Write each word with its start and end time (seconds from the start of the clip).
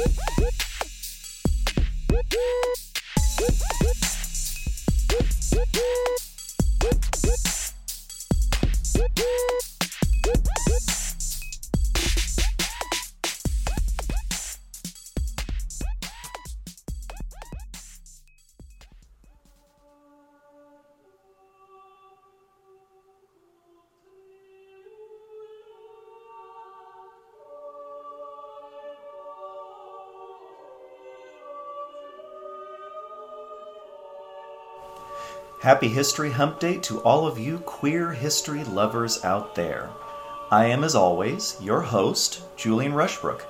Woo! 0.00 0.50
Happy 35.60 35.88
History 35.88 36.30
Hump 36.30 36.58
Day 36.58 36.78
to 36.78 37.02
all 37.02 37.26
of 37.26 37.38
you 37.38 37.58
queer 37.58 38.12
history 38.12 38.64
lovers 38.64 39.22
out 39.22 39.54
there. 39.54 39.90
I 40.50 40.64
am, 40.64 40.82
as 40.82 40.94
always, 40.94 41.58
your 41.60 41.82
host, 41.82 42.40
Julian 42.56 42.92
Rushbrook, 42.92 43.42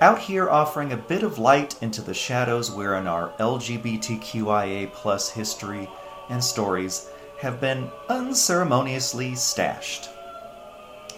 out 0.00 0.18
here 0.20 0.48
offering 0.48 0.90
a 0.90 0.96
bit 0.96 1.22
of 1.22 1.38
light 1.38 1.76
into 1.82 2.00
the 2.00 2.14
shadows 2.14 2.70
wherein 2.70 3.06
our 3.06 3.34
LGBTQIA 3.38 4.90
plus 4.94 5.28
history 5.28 5.86
and 6.30 6.42
stories 6.42 7.10
have 7.40 7.60
been 7.60 7.90
unceremoniously 8.08 9.34
stashed. 9.34 10.08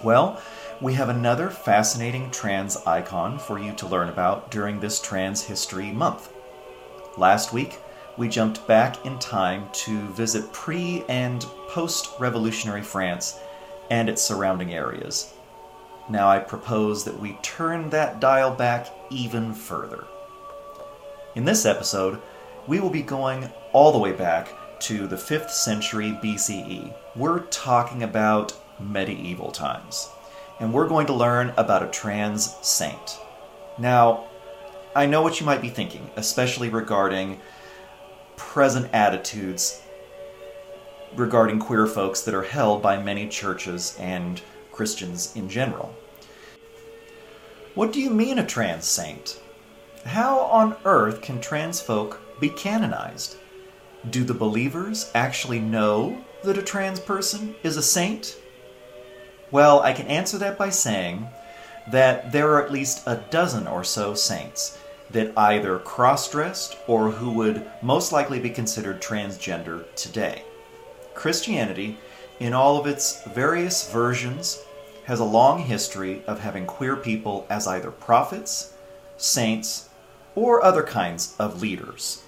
Well, 0.02 0.42
we 0.80 0.94
have 0.94 1.08
another 1.08 1.50
fascinating 1.50 2.32
trans 2.32 2.78
icon 2.78 3.38
for 3.38 3.60
you 3.60 3.74
to 3.74 3.86
learn 3.86 4.08
about 4.08 4.50
during 4.50 4.80
this 4.80 5.00
Trans 5.00 5.42
History 5.42 5.92
Month. 5.92 6.32
Last 7.16 7.52
week, 7.52 7.78
we 8.16 8.28
jumped 8.28 8.66
back 8.66 9.04
in 9.06 9.18
time 9.18 9.68
to 9.72 10.00
visit 10.08 10.52
pre 10.52 11.04
and 11.08 11.42
post 11.68 12.10
revolutionary 12.18 12.82
France 12.82 13.38
and 13.90 14.08
its 14.08 14.22
surrounding 14.22 14.74
areas. 14.74 15.32
Now 16.08 16.28
I 16.28 16.38
propose 16.38 17.04
that 17.04 17.18
we 17.18 17.38
turn 17.42 17.90
that 17.90 18.20
dial 18.20 18.54
back 18.54 18.88
even 19.10 19.54
further. 19.54 20.04
In 21.34 21.44
this 21.44 21.64
episode, 21.64 22.20
we 22.66 22.80
will 22.80 22.90
be 22.90 23.02
going 23.02 23.50
all 23.72 23.92
the 23.92 23.98
way 23.98 24.12
back 24.12 24.52
to 24.80 25.06
the 25.06 25.16
5th 25.16 25.50
century 25.50 26.18
BCE. 26.22 26.94
We're 27.16 27.40
talking 27.40 28.02
about 28.02 28.52
medieval 28.80 29.50
times. 29.50 30.10
And 30.60 30.72
we're 30.72 30.88
going 30.88 31.06
to 31.06 31.12
learn 31.12 31.52
about 31.56 31.82
a 31.82 31.88
trans 31.88 32.56
saint. 32.62 33.18
Now, 33.78 34.24
I 34.94 35.06
know 35.06 35.22
what 35.22 35.40
you 35.40 35.46
might 35.46 35.62
be 35.62 35.70
thinking, 35.70 36.10
especially 36.16 36.68
regarding 36.68 37.40
present 38.48 38.88
attitudes 38.92 39.80
regarding 41.14 41.58
queer 41.58 41.86
folks 41.86 42.22
that 42.22 42.34
are 42.34 42.42
held 42.42 42.82
by 42.82 43.02
many 43.02 43.28
churches 43.28 43.96
and 43.98 44.42
Christians 44.70 45.34
in 45.36 45.48
general. 45.48 45.94
What 47.74 47.92
do 47.92 48.00
you 48.00 48.10
mean 48.10 48.38
a 48.38 48.46
trans 48.46 48.84
saint? 48.84 49.40
How 50.04 50.40
on 50.40 50.76
earth 50.84 51.22
can 51.22 51.40
trans 51.40 51.80
folk 51.80 52.20
be 52.40 52.48
canonized? 52.48 53.36
Do 54.10 54.24
the 54.24 54.34
believers 54.34 55.10
actually 55.14 55.60
know 55.60 56.22
that 56.42 56.58
a 56.58 56.62
trans 56.62 57.00
person 57.00 57.54
is 57.62 57.76
a 57.76 57.82
saint? 57.82 58.36
Well, 59.50 59.80
I 59.80 59.92
can 59.92 60.06
answer 60.08 60.36
that 60.38 60.58
by 60.58 60.70
saying 60.70 61.28
that 61.90 62.32
there 62.32 62.50
are 62.52 62.62
at 62.62 62.72
least 62.72 63.02
a 63.06 63.22
dozen 63.30 63.66
or 63.66 63.84
so 63.84 64.14
saints 64.14 64.78
that 65.12 65.36
either 65.36 65.78
cross 65.78 66.30
dressed 66.30 66.76
or 66.86 67.10
who 67.10 67.30
would 67.30 67.66
most 67.82 68.12
likely 68.12 68.40
be 68.40 68.50
considered 68.50 69.00
transgender 69.00 69.84
today. 69.94 70.42
Christianity, 71.14 71.98
in 72.40 72.52
all 72.52 72.78
of 72.78 72.86
its 72.86 73.22
various 73.24 73.90
versions, 73.90 74.62
has 75.04 75.20
a 75.20 75.24
long 75.24 75.58
history 75.58 76.22
of 76.26 76.40
having 76.40 76.66
queer 76.66 76.96
people 76.96 77.46
as 77.50 77.66
either 77.66 77.90
prophets, 77.90 78.74
saints, 79.16 79.88
or 80.34 80.64
other 80.64 80.82
kinds 80.82 81.34
of 81.38 81.60
leaders. 81.60 82.22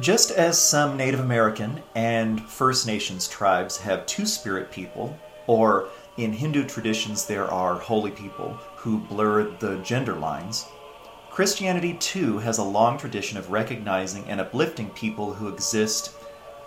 Just 0.00 0.30
as 0.30 0.58
some 0.60 0.96
Native 0.96 1.20
American 1.20 1.82
and 1.94 2.40
First 2.48 2.86
Nations 2.86 3.28
tribes 3.28 3.78
have 3.78 4.06
two 4.06 4.26
spirit 4.26 4.70
people, 4.70 5.18
or 5.46 5.88
in 6.16 6.32
Hindu 6.32 6.64
traditions 6.64 7.26
there 7.26 7.50
are 7.50 7.74
holy 7.74 8.10
people 8.10 8.58
who 8.82 8.98
blurred 8.98 9.60
the 9.60 9.76
gender 9.78 10.14
lines, 10.14 10.66
Christianity 11.30 11.94
too 11.94 12.38
has 12.38 12.58
a 12.58 12.64
long 12.64 12.98
tradition 12.98 13.38
of 13.38 13.52
recognizing 13.52 14.24
and 14.24 14.40
uplifting 14.40 14.90
people 14.90 15.32
who 15.32 15.46
exist 15.46 16.16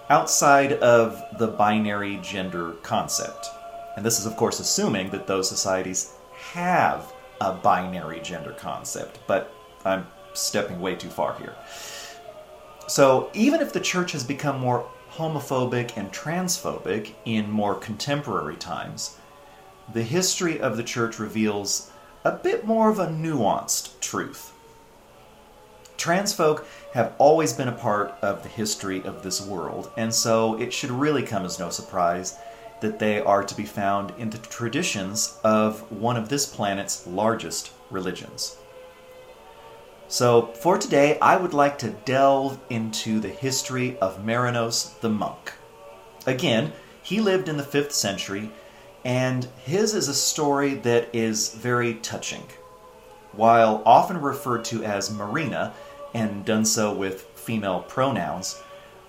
outside 0.09 0.74
of 0.74 1.22
the 1.38 1.48
binary 1.48 2.18
gender 2.24 2.72
concept. 2.84 3.50
And 3.98 4.06
this 4.06 4.18
is, 4.18 4.26
of 4.26 4.38
course, 4.38 4.62
assuming 4.62 5.09
that 5.09 5.28
those 5.28 5.50
societies 5.50 6.14
have 6.53 7.12
a 7.42 7.52
binary 7.52 8.22
gender 8.22 8.53
concept, 8.53 9.20
but 9.28 9.53
I'm 9.84 10.08
stepping 10.34 10.80
way 10.80 10.96
too 10.96 11.09
far 11.09 11.38
here. 11.38 11.56
So, 12.88 13.30
even 13.34 13.59
if 13.59 13.74
the 13.74 13.80
church 13.82 14.14
has 14.14 14.24
become 14.24 14.59
more 14.59 14.88
homophobic 15.12 15.97
and 15.97 16.14
transphobic 16.14 17.14
in 17.26 17.52
more 17.52 17.76
contemporary 17.76 18.56
times, 18.56 19.18
the 19.94 20.03
history 20.03 20.62
of 20.62 20.78
the 20.78 20.84
church 20.84 21.20
reveals 21.20 21.92
a 22.25 22.31
bit 22.31 22.66
more 22.66 22.90
of 22.90 22.97
a 22.97 23.06
nuanced 23.06 24.00
truth. 24.00 24.52
Trans 25.96 26.34
folk 26.34 26.68
have 26.94 27.13
always 27.19 27.53
been 27.53 27.68
a 27.68 27.72
part 27.72 28.16
of 28.24 28.41
the 28.41 28.50
history 28.50 29.03
of 29.03 29.22
this 29.22 29.40
world, 29.40 29.91
and 29.96 30.13
so 30.13 30.59
it 30.59 30.74
should 30.74 30.90
really 30.90 31.22
come 31.22 31.46
as 31.46 31.59
no 31.59 31.69
surprise 31.69 32.38
that 32.81 32.97
they 32.97 33.22
are 33.22 33.44
to 33.44 33.56
be 33.56 33.64
found 33.64 34.12
in 34.18 34.31
the 34.31 34.40
traditions 34.40 35.38
of 35.44 35.80
one 35.91 36.18
of 36.18 36.28
this 36.28 36.47
planet's 36.47 37.06
largest 37.06 37.72
religions. 37.91 38.58
So, 40.08 40.47
for 40.47 40.78
today, 40.80 41.19
I 41.19 41.38
would 41.38 41.53
like 41.53 41.78
to 41.80 41.96
delve 42.06 42.59
into 42.72 43.19
the 43.19 43.30
history 43.30 43.97
of 44.00 44.24
Marinos 44.24 45.00
the 45.00 45.09
monk. 45.09 45.53
Again, 46.25 46.74
he 47.03 47.22
lived 47.22 47.50
in 47.50 47.58
the 47.58 47.64
5th 47.64 47.91
century 47.91 48.50
and 49.05 49.47
his 49.63 49.93
is 49.93 50.09
a 50.09 50.13
story 50.13 50.73
that 50.73 51.07
is 51.13 51.53
very 51.53 51.93
touching. 51.95 52.43
While 53.33 53.83
often 53.85 54.19
referred 54.19 54.66
to 54.66 54.83
as 54.83 55.13
Marina, 55.13 55.73
and 56.16 56.43
done 56.43 56.66
so 56.66 56.93
with 56.93 57.21
female 57.35 57.81
pronouns, 57.81 58.61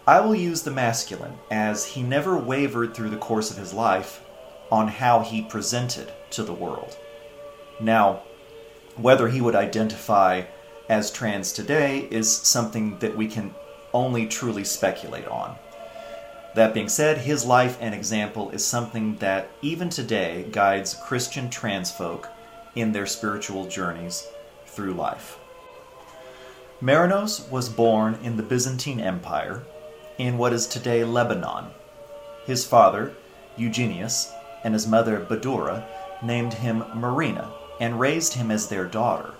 I 0.07 0.21
will 0.21 0.35
use 0.35 0.63
the 0.63 0.71
masculine, 0.71 1.39
as 1.51 1.87
he 1.87 2.03
never 2.03 2.37
wavered 2.37 2.95
through 2.95 3.11
the 3.11 3.17
course 3.17 3.51
of 3.51 3.57
his 3.57 3.73
life 3.73 4.23
on 4.71 4.89
how 4.89 5.21
he 5.21 5.43
presented 5.43 6.13
to 6.31 6.43
the 6.43 6.53
world. 6.53 6.97
Now, 7.81 8.23
whether 8.97 9.29
he 9.29 9.41
would 9.41 9.55
identify 9.55 10.43
as 10.89 11.11
trans 11.11 11.53
today 11.53 12.09
is 12.11 12.35
something 12.35 12.99
that 12.99 13.17
we 13.17 13.29
can 13.29 13.55
only 13.93 14.27
truly 14.27 14.65
speculate 14.65 15.27
on. 15.29 15.57
That 16.57 16.73
being 16.73 16.89
said, 16.89 17.19
his 17.19 17.45
life 17.45 17.77
and 17.83 17.95
example 17.95 18.49
is 18.49 18.65
something 18.65 19.17
that 19.17 19.51
even 19.61 19.91
today 19.91 20.47
guides 20.51 20.95
Christian 20.95 21.51
trans 21.51 21.91
folk 21.91 22.31
in 22.75 22.93
their 22.93 23.05
spiritual 23.05 23.67
journeys 23.67 24.27
through 24.65 24.95
life. 24.95 25.39
Marinos 26.81 27.47
was 27.51 27.69
born 27.69 28.19
in 28.23 28.39
the 28.39 28.43
Byzantine 28.43 29.01
Empire 29.01 29.65
in 30.17 30.39
what 30.39 30.55
is 30.55 30.67
today 30.67 31.05
Lebanon. 31.05 31.67
His 32.47 32.65
father, 32.65 33.13
Eugenius, 33.59 34.33
and 34.65 34.73
his 34.73 34.87
mother, 34.87 35.21
Badura, 35.21 35.85
named 36.23 36.55
him 36.55 36.85
Marina 36.95 37.53
and 37.81 38.01
raised 38.01 38.33
him 38.33 38.51
as 38.51 38.67
their 38.67 38.87
daughter. 38.87 39.35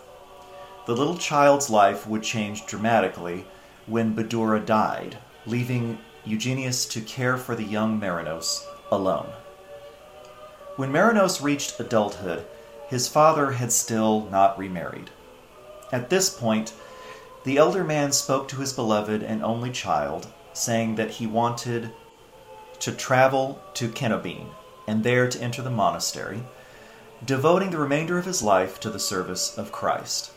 The 0.85 0.95
little 0.95 1.17
child's 1.17 1.71
life 1.71 2.07
would 2.07 2.23
change 2.23 2.67
dramatically 2.67 3.47
when 3.87 4.15
Badura 4.15 4.67
died, 4.67 5.17
leaving 5.47 5.97
Eugenius 6.27 6.85
to 6.87 7.01
care 7.01 7.37
for 7.37 7.55
the 7.55 7.65
young 7.65 8.01
Marinos 8.01 8.67
alone. 8.91 9.29
When 10.75 10.91
Marinos 10.91 11.41
reached 11.41 11.79
adulthood, 11.79 12.45
his 12.89 13.07
father 13.09 13.53
had 13.53 13.73
still 13.73 14.29
not 14.31 14.59
remarried. 14.59 15.11
At 15.93 16.11
this 16.11 16.29
point, 16.29 16.73
the 17.45 17.59
elder 17.59 17.85
man 17.85 18.11
spoke 18.11 18.49
to 18.49 18.57
his 18.57 18.73
beloved 18.73 19.23
and 19.23 19.43
only 19.45 19.71
child, 19.71 20.27
saying 20.53 20.97
that 20.97 21.13
he 21.13 21.27
wanted 21.27 21.93
to 22.81 22.93
travel 22.93 23.63
to 23.75 23.89
Qannoubine 23.89 24.49
and 24.89 25.05
there 25.05 25.29
to 25.29 25.41
enter 25.41 25.63
the 25.63 25.71
monastery, 25.71 26.43
devoting 27.25 27.71
the 27.71 27.79
remainder 27.79 28.19
of 28.19 28.25
his 28.25 28.43
life 28.43 28.81
to 28.81 28.91
the 28.91 28.99
service 28.99 29.57
of 29.57 29.73
Christ. 29.73 30.33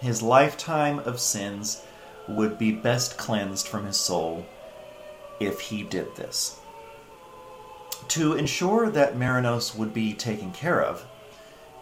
His 0.00 0.22
lifetime 0.22 0.98
of 0.98 1.20
sins 1.20 1.82
would 2.26 2.58
be 2.58 2.72
best 2.72 3.16
cleansed 3.16 3.68
from 3.68 3.86
his 3.86 3.96
soul 3.96 4.46
if 5.40 5.60
he 5.60 5.82
did 5.82 6.14
this. 6.14 6.60
To 8.08 8.34
ensure 8.34 8.90
that 8.90 9.16
Marinos 9.16 9.74
would 9.74 9.94
be 9.94 10.12
taken 10.12 10.52
care 10.52 10.82
of, 10.82 11.04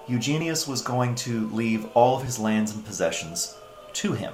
Eugenius 0.07 0.67
was 0.67 0.81
going 0.81 1.15
to 1.17 1.49
leave 1.51 1.87
all 1.95 2.17
of 2.17 2.25
his 2.25 2.39
lands 2.39 2.73
and 2.73 2.85
possessions 2.85 3.57
to 3.95 4.13
him. 4.13 4.33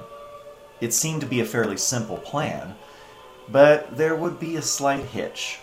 It 0.80 0.92
seemed 0.92 1.20
to 1.22 1.26
be 1.26 1.40
a 1.40 1.44
fairly 1.46 1.76
simple 1.76 2.18
plan, 2.18 2.74
but 3.48 3.96
there 3.96 4.14
would 4.14 4.38
be 4.38 4.56
a 4.56 4.62
slight 4.62 5.04
hitch. 5.06 5.58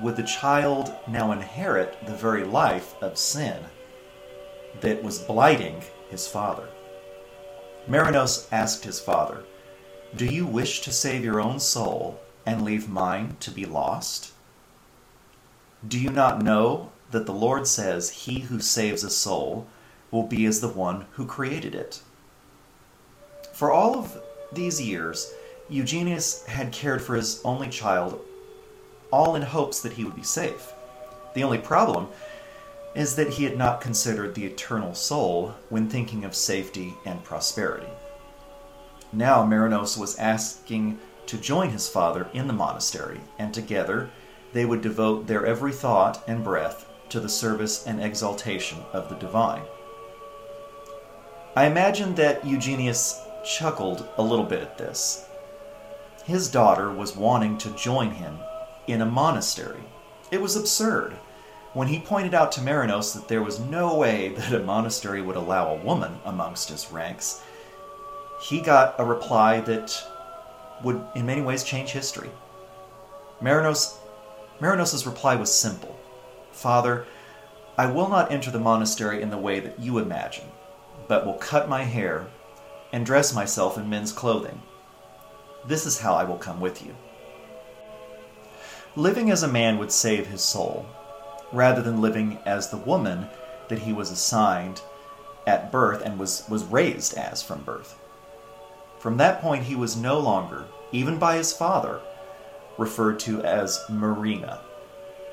Would 0.00 0.16
the 0.16 0.22
child 0.22 0.94
now 1.06 1.32
inherit 1.32 2.06
the 2.06 2.14
very 2.14 2.44
life 2.44 2.94
of 3.02 3.18
sin 3.18 3.58
that 4.80 5.02
was 5.02 5.18
blighting 5.18 5.82
his 6.08 6.26
father? 6.26 6.68
Marinos 7.88 8.46
asked 8.52 8.84
his 8.84 9.00
father, 9.00 9.44
Do 10.16 10.24
you 10.24 10.46
wish 10.46 10.80
to 10.82 10.92
save 10.92 11.24
your 11.24 11.40
own 11.40 11.60
soul 11.60 12.20
and 12.44 12.62
leave 12.62 12.88
mine 12.88 13.36
to 13.40 13.50
be 13.50 13.64
lost? 13.64 14.32
Do 15.86 15.98
you 15.98 16.10
not 16.10 16.42
know 16.42 16.92
that 17.10 17.26
the 17.26 17.32
Lord 17.32 17.66
says, 17.66 18.10
He 18.10 18.40
who 18.40 18.60
saves 18.60 19.04
a 19.04 19.10
soul 19.10 19.66
will 20.10 20.22
be 20.24 20.44
as 20.46 20.60
the 20.60 20.68
one 20.68 21.06
who 21.12 21.26
created 21.26 21.74
it? 21.74 22.02
For 23.52 23.70
all 23.70 23.96
of 23.98 24.20
these 24.52 24.80
years, 24.80 25.32
Eugenius 25.68 26.44
had 26.46 26.72
cared 26.72 27.02
for 27.02 27.16
his 27.16 27.40
only 27.44 27.68
child, 27.68 28.20
all 29.10 29.34
in 29.34 29.42
hopes 29.42 29.80
that 29.80 29.94
he 29.94 30.04
would 30.04 30.16
be 30.16 30.22
safe. 30.22 30.72
The 31.34 31.44
only 31.44 31.58
problem 31.58 32.08
is 32.94 33.16
that 33.16 33.30
he 33.30 33.44
had 33.44 33.56
not 33.56 33.80
considered 33.80 34.34
the 34.34 34.44
eternal 34.44 34.94
soul 34.94 35.54
when 35.70 35.88
thinking 35.88 36.24
of 36.24 36.34
safety 36.34 36.94
and 37.06 37.24
prosperity. 37.24 37.88
Now 39.12 39.44
Marinos 39.44 39.96
was 39.96 40.18
asking 40.18 40.98
to 41.26 41.38
join 41.38 41.70
his 41.70 41.88
father 41.88 42.28
in 42.32 42.46
the 42.46 42.52
monastery, 42.52 43.20
and 43.38 43.52
together 43.52 44.10
they 44.52 44.64
would 44.64 44.82
devote 44.82 45.26
their 45.26 45.46
every 45.46 45.72
thought 45.72 46.22
and 46.26 46.44
breath 46.44 46.86
to 47.08 47.20
the 47.20 47.28
service 47.28 47.86
and 47.86 48.02
exaltation 48.02 48.78
of 48.92 49.08
the 49.08 49.14
divine. 49.16 49.62
I 51.54 51.66
imagine 51.66 52.14
that 52.14 52.46
Eugenius 52.46 53.20
chuckled 53.44 54.08
a 54.16 54.22
little 54.22 54.44
bit 54.44 54.62
at 54.62 54.78
this. 54.78 55.26
His 56.24 56.50
daughter 56.50 56.90
was 56.90 57.16
wanting 57.16 57.58
to 57.58 57.76
join 57.76 58.12
him 58.12 58.38
in 58.86 59.02
a 59.02 59.06
monastery. 59.06 59.82
It 60.30 60.40
was 60.40 60.56
absurd. 60.56 61.14
When 61.74 61.88
he 61.88 61.98
pointed 61.98 62.34
out 62.34 62.52
to 62.52 62.60
Marinos 62.60 63.12
that 63.14 63.28
there 63.28 63.42
was 63.42 63.60
no 63.60 63.96
way 63.96 64.28
that 64.36 64.52
a 64.52 64.60
monastery 64.60 65.20
would 65.20 65.36
allow 65.36 65.68
a 65.68 65.84
woman 65.84 66.18
amongst 66.24 66.70
its 66.70 66.92
ranks, 66.92 67.42
he 68.40 68.60
got 68.60 68.94
a 68.98 69.04
reply 69.04 69.60
that 69.60 70.02
would 70.82 71.00
in 71.14 71.26
many 71.26 71.40
ways 71.40 71.64
change 71.64 71.90
history. 71.90 72.30
Marinos 73.40 73.96
Marinos' 74.60 75.06
reply 75.06 75.34
was 75.34 75.52
simple. 75.52 75.98
Father, 76.52 77.06
I 77.76 77.86
will 77.86 78.08
not 78.08 78.30
enter 78.30 78.50
the 78.50 78.60
monastery 78.60 79.22
in 79.22 79.30
the 79.30 79.38
way 79.38 79.58
that 79.58 79.80
you 79.80 79.98
imagine, 79.98 80.46
but 81.08 81.26
will 81.26 81.34
cut 81.34 81.68
my 81.68 81.82
hair 81.82 82.26
and 82.92 83.04
dress 83.04 83.34
myself 83.34 83.76
in 83.76 83.90
men's 83.90 84.12
clothing. 84.12 84.62
This 85.66 85.86
is 85.86 85.98
how 85.98 86.14
I 86.14 86.24
will 86.24 86.36
come 86.36 86.60
with 86.60 86.84
you. 86.84 86.94
Living 88.94 89.30
as 89.30 89.42
a 89.42 89.48
man 89.48 89.78
would 89.78 89.90
save 89.90 90.26
his 90.26 90.42
soul, 90.42 90.86
rather 91.50 91.80
than 91.82 92.02
living 92.02 92.38
as 92.44 92.68
the 92.68 92.76
woman 92.76 93.26
that 93.68 93.80
he 93.80 93.92
was 93.92 94.10
assigned 94.10 94.82
at 95.46 95.72
birth 95.72 96.02
and 96.04 96.18
was, 96.18 96.44
was 96.48 96.62
raised 96.64 97.14
as 97.14 97.42
from 97.42 97.62
birth. 97.62 97.98
From 99.02 99.16
that 99.16 99.40
point, 99.42 99.64
he 99.64 99.74
was 99.74 99.96
no 99.96 100.20
longer, 100.20 100.66
even 100.92 101.18
by 101.18 101.34
his 101.36 101.52
father, 101.52 102.00
referred 102.78 103.18
to 103.20 103.42
as 103.42 103.84
Marina, 103.88 104.60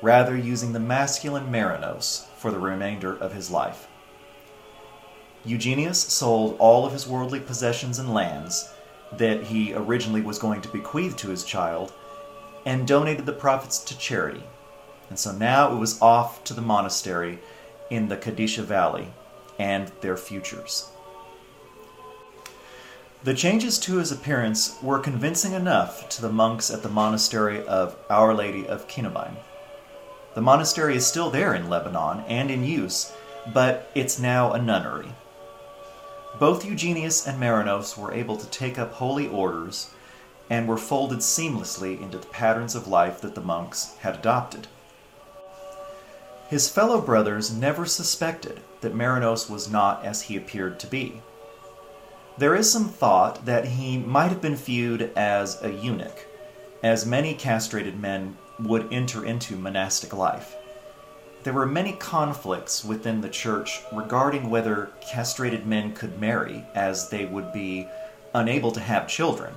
rather 0.02 0.36
using 0.36 0.72
the 0.72 0.80
masculine 0.80 1.52
Marinos 1.52 2.26
for 2.36 2.50
the 2.50 2.58
remainder 2.58 3.16
of 3.16 3.32
his 3.32 3.48
life. 3.48 3.86
Eugenius 5.44 6.02
sold 6.02 6.56
all 6.58 6.84
of 6.84 6.92
his 6.92 7.06
worldly 7.06 7.38
possessions 7.38 8.00
and 8.00 8.12
lands 8.12 8.72
that 9.12 9.44
he 9.44 9.72
originally 9.72 10.20
was 10.20 10.40
going 10.40 10.60
to 10.62 10.68
bequeath 10.68 11.16
to 11.18 11.28
his 11.28 11.44
child 11.44 11.92
and 12.66 12.88
donated 12.88 13.24
the 13.24 13.32
profits 13.32 13.78
to 13.84 13.96
charity. 13.96 14.42
And 15.10 15.16
so 15.16 15.30
now 15.30 15.72
it 15.72 15.78
was 15.78 16.02
off 16.02 16.42
to 16.42 16.54
the 16.54 16.60
monastery 16.60 17.38
in 17.88 18.08
the 18.08 18.16
Kadisha 18.16 18.64
Valley 18.64 19.12
and 19.60 19.92
their 20.00 20.16
futures. 20.16 20.90
The 23.22 23.34
changes 23.34 23.78
to 23.80 23.96
his 23.96 24.10
appearance 24.10 24.78
were 24.80 24.98
convincing 24.98 25.52
enough 25.52 26.08
to 26.08 26.22
the 26.22 26.32
monks 26.32 26.70
at 26.70 26.82
the 26.82 26.88
monastery 26.88 27.62
of 27.66 27.94
Our 28.08 28.32
Lady 28.32 28.66
of 28.66 28.88
Qannoubine. 28.88 29.36
The 30.34 30.40
monastery 30.40 30.96
is 30.96 31.06
still 31.06 31.28
there 31.28 31.54
in 31.54 31.68
Lebanon 31.68 32.24
and 32.28 32.50
in 32.50 32.64
use, 32.64 33.12
but 33.52 33.90
it's 33.94 34.18
now 34.18 34.52
a 34.52 34.62
nunnery. 34.62 35.12
Both 36.38 36.64
Eugenius 36.64 37.26
and 37.26 37.38
Marinos 37.38 37.98
were 37.98 38.14
able 38.14 38.38
to 38.38 38.46
take 38.46 38.78
up 38.78 38.94
holy 38.94 39.28
orders 39.28 39.90
and 40.48 40.66
were 40.66 40.78
folded 40.78 41.18
seamlessly 41.18 42.00
into 42.00 42.16
the 42.16 42.26
patterns 42.28 42.74
of 42.74 42.88
life 42.88 43.20
that 43.20 43.34
the 43.34 43.42
monks 43.42 43.96
had 43.98 44.14
adopted. 44.14 44.66
His 46.48 46.70
fellow 46.70 47.02
brothers 47.02 47.52
never 47.52 47.84
suspected 47.84 48.60
that 48.80 48.94
Marinos 48.94 49.50
was 49.50 49.70
not 49.70 50.06
as 50.06 50.22
he 50.22 50.38
appeared 50.38 50.80
to 50.80 50.86
be. 50.86 51.20
There 52.40 52.54
is 52.54 52.72
some 52.72 52.88
thought 52.88 53.44
that 53.44 53.66
he 53.66 53.98
might 53.98 54.28
have 54.28 54.40
been 54.40 54.56
viewed 54.56 55.12
as 55.14 55.62
a 55.62 55.70
eunuch, 55.70 56.24
as 56.82 57.04
many 57.04 57.34
castrated 57.34 58.00
men 58.00 58.38
would 58.58 58.90
enter 58.90 59.22
into 59.26 59.56
monastic 59.56 60.14
life. 60.16 60.56
There 61.42 61.52
were 61.52 61.66
many 61.66 61.92
conflicts 61.92 62.82
within 62.82 63.20
the 63.20 63.28
church 63.28 63.82
regarding 63.92 64.48
whether 64.48 64.88
castrated 65.02 65.66
men 65.66 65.92
could 65.92 66.18
marry, 66.18 66.64
as 66.74 67.10
they 67.10 67.26
would 67.26 67.52
be 67.52 67.86
unable 68.32 68.72
to 68.72 68.80
have 68.80 69.06
children, 69.06 69.52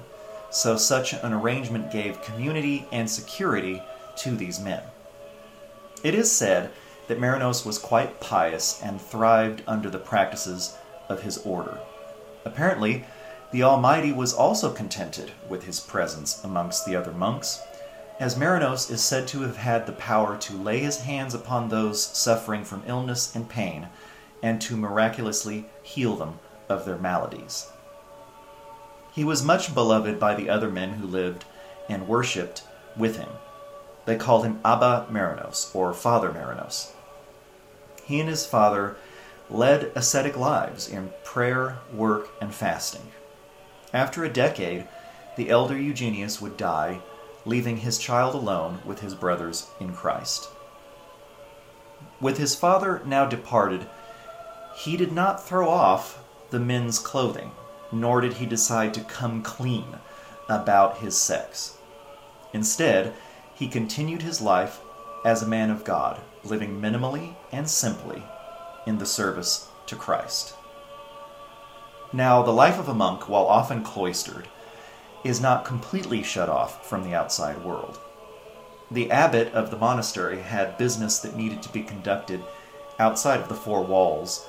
so 0.51 0.75
such 0.75 1.13
an 1.13 1.31
arrangement 1.31 1.89
gave 1.89 2.21
community 2.21 2.85
and 2.91 3.09
security 3.09 3.81
to 4.17 4.35
these 4.35 4.59
men. 4.59 4.83
It 6.03 6.15
is 6.15 6.29
said 6.29 6.69
that 7.07 7.21
Marinos 7.21 7.65
was 7.65 7.79
quite 7.79 8.19
pious 8.19 8.81
and 8.83 8.99
thrived 8.99 9.63
under 9.67 9.89
the 9.89 9.99
practices 9.99 10.75
of 11.07 11.21
his 11.21 11.37
order. 11.45 11.79
Apparently, 12.45 13.05
the 13.51 13.63
Almighty 13.63 14.11
was 14.11 14.33
also 14.33 14.71
contented 14.71 15.31
with 15.47 15.63
his 15.63 15.79
presence 15.79 16.43
amongst 16.43 16.85
the 16.85 16.95
other 16.95 17.11
monks, 17.11 17.61
as 18.19 18.35
Marinos 18.35 18.89
is 18.89 19.01
said 19.03 19.27
to 19.27 19.41
have 19.41 19.57
had 19.57 19.85
the 19.85 19.91
power 19.93 20.37
to 20.37 20.57
lay 20.57 20.79
his 20.79 21.01
hands 21.01 21.33
upon 21.33 21.69
those 21.69 22.03
suffering 22.03 22.63
from 22.63 22.83
illness 22.87 23.35
and 23.35 23.49
pain, 23.49 23.87
and 24.41 24.61
to 24.61 24.75
miraculously 24.75 25.65
heal 25.81 26.15
them 26.15 26.39
of 26.69 26.85
their 26.85 26.97
maladies. 26.97 27.71
He 29.13 29.23
was 29.23 29.43
much 29.43 29.73
beloved 29.73 30.19
by 30.19 30.33
the 30.35 30.49
other 30.49 30.69
men 30.69 30.93
who 30.93 31.07
lived 31.07 31.45
and 31.87 32.07
worshipped 32.07 32.63
with 32.97 33.17
him. 33.17 33.29
They 34.05 34.15
called 34.15 34.45
him 34.45 34.59
Abba 34.65 35.07
Marinos, 35.09 35.73
or 35.75 35.93
Father 35.93 36.31
Marinos. 36.31 36.91
He 38.03 38.19
and 38.19 38.27
his 38.27 38.45
father 38.45 38.97
led 39.53 39.91
ascetic 39.93 40.35
lives 40.35 40.89
in 40.89 41.13
prayer, 41.23 41.77
work, 41.93 42.27
and 42.41 42.53
fasting. 42.53 43.11
After 43.93 44.23
a 44.23 44.29
decade, 44.29 44.87
the 45.37 45.51
elder 45.51 45.77
Eugenius 45.77 46.41
would 46.41 46.57
die, 46.57 47.01
leaving 47.45 47.77
his 47.77 47.99
child 47.99 48.33
alone 48.33 48.79
with 48.83 49.01
his 49.01 49.13
brothers 49.13 49.67
in 49.79 49.93
Christ. 49.93 50.49
With 52.19 52.39
his 52.39 52.55
father 52.55 53.03
now 53.05 53.25
departed, 53.25 53.85
he 54.75 54.97
did 54.97 55.11
not 55.11 55.45
throw 55.45 55.69
off 55.69 56.23
the 56.49 56.59
men's 56.59 56.97
clothing, 56.97 57.51
nor 57.91 58.21
did 58.21 58.33
he 58.33 58.47
decide 58.47 58.91
to 58.95 59.01
come 59.01 59.43
clean 59.43 59.97
about 60.49 60.97
his 60.97 61.15
sex. 61.15 61.77
Instead, 62.53 63.13
he 63.53 63.67
continued 63.67 64.23
his 64.23 64.41
life 64.41 64.79
as 65.23 65.43
a 65.43 65.47
man 65.47 65.69
of 65.69 65.83
God, 65.83 66.19
living 66.43 66.81
minimally 66.81 67.35
and 67.51 67.69
simply 67.69 68.23
in 68.85 68.97
the 68.97 69.05
service 69.05 69.67
to 69.87 69.95
Christ. 69.95 70.55
Now, 72.11 72.43
the 72.43 72.51
life 72.51 72.77
of 72.77 72.87
a 72.87 72.93
monk, 72.93 73.27
while 73.27 73.45
often 73.45 73.83
cloistered, 73.83 74.47
is 75.23 75.41
not 75.41 75.65
completely 75.65 76.21
shut 76.21 76.49
off 76.49 76.87
from 76.87 77.03
the 77.03 77.15
outside 77.15 77.63
world. 77.63 77.99
The 78.91 79.09
abbot 79.09 79.51
of 79.53 79.71
the 79.71 79.77
monastery 79.77 80.41
had 80.41 80.77
business 80.77 81.19
that 81.19 81.35
needed 81.35 81.63
to 81.63 81.73
be 81.73 81.81
conducted 81.81 82.43
outside 82.99 83.39
of 83.39 83.49
the 83.49 83.55
four 83.55 83.83
walls 83.83 84.47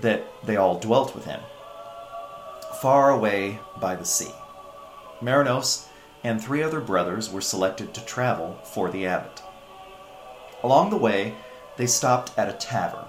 that 0.00 0.24
they 0.44 0.56
all 0.56 0.78
dwelt 0.78 1.14
within, 1.14 1.40
far 2.80 3.10
away 3.10 3.58
by 3.78 3.94
the 3.94 4.04
sea. 4.04 4.32
Marinos 5.20 5.86
and 6.24 6.40
three 6.40 6.62
other 6.62 6.80
brothers 6.80 7.30
were 7.30 7.40
selected 7.40 7.92
to 7.92 8.04
travel 8.04 8.58
for 8.64 8.90
the 8.90 9.06
abbot. 9.06 9.42
Along 10.62 10.90
the 10.90 10.96
way, 10.96 11.34
they 11.76 11.86
stopped 11.86 12.32
at 12.38 12.48
a 12.48 12.52
tavern 12.54 13.06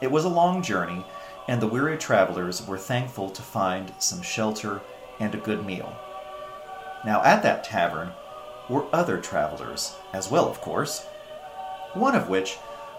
it 0.00 0.10
was 0.10 0.24
a 0.24 0.28
long 0.28 0.62
journey, 0.62 1.04
and 1.48 1.60
the 1.60 1.66
weary 1.66 1.96
travelers 1.96 2.66
were 2.66 2.78
thankful 2.78 3.30
to 3.30 3.42
find 3.42 3.92
some 3.98 4.22
shelter 4.22 4.80
and 5.18 5.34
a 5.34 5.38
good 5.38 5.64
meal. 5.64 5.96
Now, 7.04 7.22
at 7.22 7.42
that 7.42 7.64
tavern 7.64 8.12
were 8.68 8.86
other 8.92 9.18
travelers, 9.18 9.96
as 10.12 10.30
well, 10.30 10.48
of 10.48 10.60
course, 10.60 11.06
one 11.94 12.14
of 12.14 12.28
which 12.28 12.58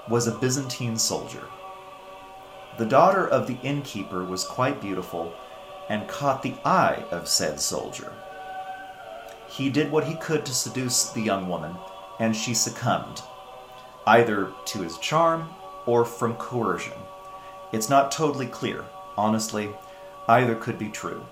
was 0.10 0.26
a 0.28 0.32
Byzantine 0.32 0.98
soldier. 0.98 1.44
the 2.80 2.86
daughter 2.86 3.28
of 3.28 3.46
the 3.46 3.58
innkeeper 3.62 4.24
was 4.24 4.46
quite 4.46 4.80
beautiful 4.82 5.34
and 5.90 6.08
caught 6.08 6.42
the 6.42 6.56
eye 6.64 7.04
of 7.12 7.28
said 7.28 7.60
soldier. 7.60 8.14
He 9.50 9.70
did 9.70 9.92
what 9.92 10.06
he 10.06 10.16
could 10.16 10.46
to 10.46 10.54
seduce 10.54 11.10
the 11.10 11.22
young 11.22 11.50
woman, 11.50 11.76
and 12.20 12.34
she 12.34 12.54
succumbed, 12.54 13.22
either 14.08 14.54
to 14.68 14.80
his 14.80 14.98
charm 15.00 15.50
or 15.90 16.06
from 16.06 16.36
coercion. 16.36 16.94
It's 17.72 17.90
not 17.90 18.12
totally 18.12 18.46
clear. 18.46 18.86
Honestly, 19.18 19.72
either 20.28 20.54
could 20.54 20.78
be 20.78 20.90
true. 20.90 21.26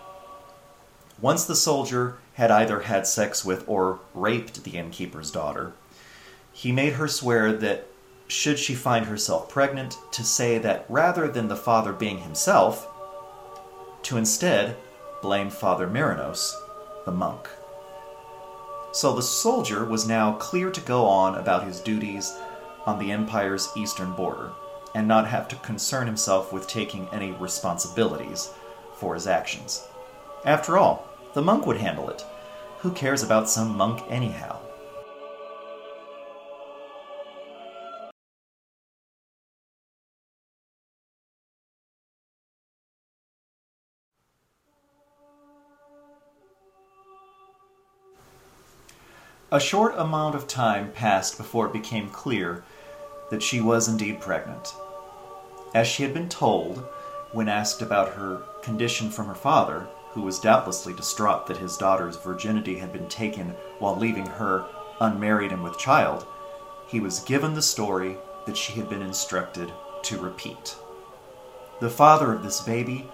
Once 1.22 1.46
the 1.46 1.56
soldier 1.56 2.18
had 2.34 2.50
either 2.50 2.80
had 2.80 3.06
sex 3.06 3.46
with 3.46 3.64
or 3.70 4.00
raped 4.16 4.64
the 4.64 4.72
innkeeper's 4.72 5.30
daughter, 5.30 5.74
he 6.52 6.72
made 6.72 6.94
her 6.94 7.08
swear 7.08 7.54
that 7.54 7.86
should 8.28 8.58
she 8.58 8.74
find 8.74 9.06
herself 9.06 9.48
pregnant, 9.48 9.96
to 10.12 10.24
say 10.24 10.58
that 10.58 10.86
rather 10.90 11.28
than 11.28 11.50
the 11.50 11.56
father 11.56 11.94
being 11.94 12.18
himself, 12.18 12.88
to 14.02 14.18
instead 14.18 14.76
blame 15.22 15.52
Father 15.52 15.88
Marinos, 15.88 16.52
the 17.06 17.12
monk. 17.12 17.48
So 18.92 19.14
the 19.14 19.22
soldier 19.22 19.86
was 19.86 20.08
now 20.08 20.34
clear 20.34 20.72
to 20.72 20.82
go 20.82 21.06
on 21.06 21.36
about 21.36 21.64
his 21.64 21.80
duties 21.80 22.36
on 22.88 22.98
the 22.98 23.12
empire's 23.12 23.70
eastern 23.76 24.14
border 24.14 24.52
and 24.96 25.08
not 25.08 25.28
have 25.28 25.48
to 25.50 25.56
concern 25.58 26.08
himself 26.08 26.52
with 26.52 26.68
taking 26.68 27.08
any 27.10 27.32
responsibilities 27.34 28.50
for 28.96 29.14
his 29.14 29.28
actions. 29.28 29.86
After 30.46 30.78
all, 30.78 31.08
the 31.34 31.42
monk 31.42 31.68
would 31.68 31.78
handle 31.78 32.10
it. 32.10 32.26
Who 32.80 32.92
cares 32.92 33.22
about 33.22 33.50
some 33.50 33.76
monk 33.76 34.02
anyhow? 34.10 34.60
A 49.50 49.62
short 49.62 49.94
amount 49.98 50.36
of 50.36 50.46
time 50.46 50.92
passed 50.92 51.38
before 51.38 51.68
it 51.68 51.74
became 51.74 52.10
clear 52.10 52.66
that 53.30 53.44
she 53.44 53.62
was 53.62 53.88
indeed 53.88 54.20
pregnant. 54.20 54.74
As 55.74 55.88
she 55.88 56.04
had 56.04 56.14
been 56.14 56.30
told, 56.30 56.78
when 57.32 57.50
asked 57.50 57.82
about 57.82 58.14
her 58.14 58.42
condition 58.62 59.10
from 59.10 59.28
her 59.28 59.36
father, 59.36 59.88
who 60.12 60.22
was 60.22 60.40
doubtlessly 60.40 60.94
distraught 60.94 61.46
that 61.48 61.58
his 61.58 61.78
daughter's 61.78 62.18
virginity 62.18 62.78
had 62.78 62.94
been 62.94 63.08
taken 63.08 63.50
while 63.80 63.96
leaving 63.96 64.26
her 64.26 64.66
unmarried 65.00 65.52
and 65.52 65.64
with 65.64 65.78
child, 65.78 66.26
he 66.88 67.00
was 67.00 67.20
given 67.20 67.54
the 67.54 67.62
story 67.62 68.18
that 68.46 68.58
she 68.58 68.74
had 68.74 68.90
been 68.90 69.02
instructed 69.02 69.72
to 70.04 70.18
repeat. 70.18 70.76
The 71.82 71.90
father 71.90 72.34
of 72.34 72.44
this 72.44 72.62
baby 72.62 73.10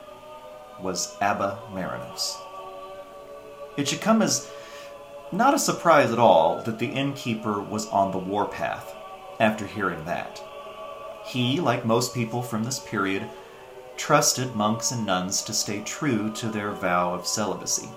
was 0.79 1.17
Abba 1.19 1.59
Marinos. 1.71 2.37
It 3.75 3.87
should 3.87 4.01
come 4.01 4.21
as 4.21 4.49
not 5.31 5.55
a 5.55 5.59
surprise 5.59 6.11
at 6.11 6.19
all 6.19 6.61
that 6.61 6.77
the 6.77 6.87
innkeeper 6.87 7.59
was 7.59 7.87
on 7.87 8.11
the 8.11 8.19
warpath 8.19 8.95
after 9.43 9.67
hearing 9.67 10.05
that. 10.05 10.41
He, 11.25 11.59
like 11.59 11.85
most 11.85 12.13
people 12.13 12.41
from 12.41 12.63
this 12.63 12.79
period, 12.79 13.29
trusted 13.97 14.55
monks 14.55 14.91
and 14.91 15.05
nuns 15.05 15.41
to 15.43 15.53
stay 15.53 15.81
true 15.81 16.31
to 16.31 16.47
their 16.47 16.71
vow 16.71 17.13
of 17.13 17.27
celibacy. 17.27 17.89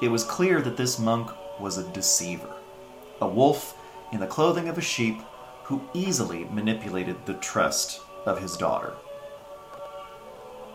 It 0.00 0.08
was 0.08 0.22
clear 0.22 0.62
that 0.62 0.76
this 0.76 1.00
monk 1.00 1.30
was 1.58 1.76
a 1.76 1.92
deceiver, 1.92 2.54
a 3.20 3.26
wolf 3.26 3.76
in 4.12 4.20
the 4.20 4.26
clothing 4.26 4.68
of 4.68 4.78
a 4.78 4.82
sheep 4.82 5.20
who 5.64 5.88
easily 5.92 6.44
manipulated 6.44 7.26
the 7.26 7.34
trust 7.34 8.00
of 8.26 8.40
his 8.40 8.56
daughter. 8.56 8.94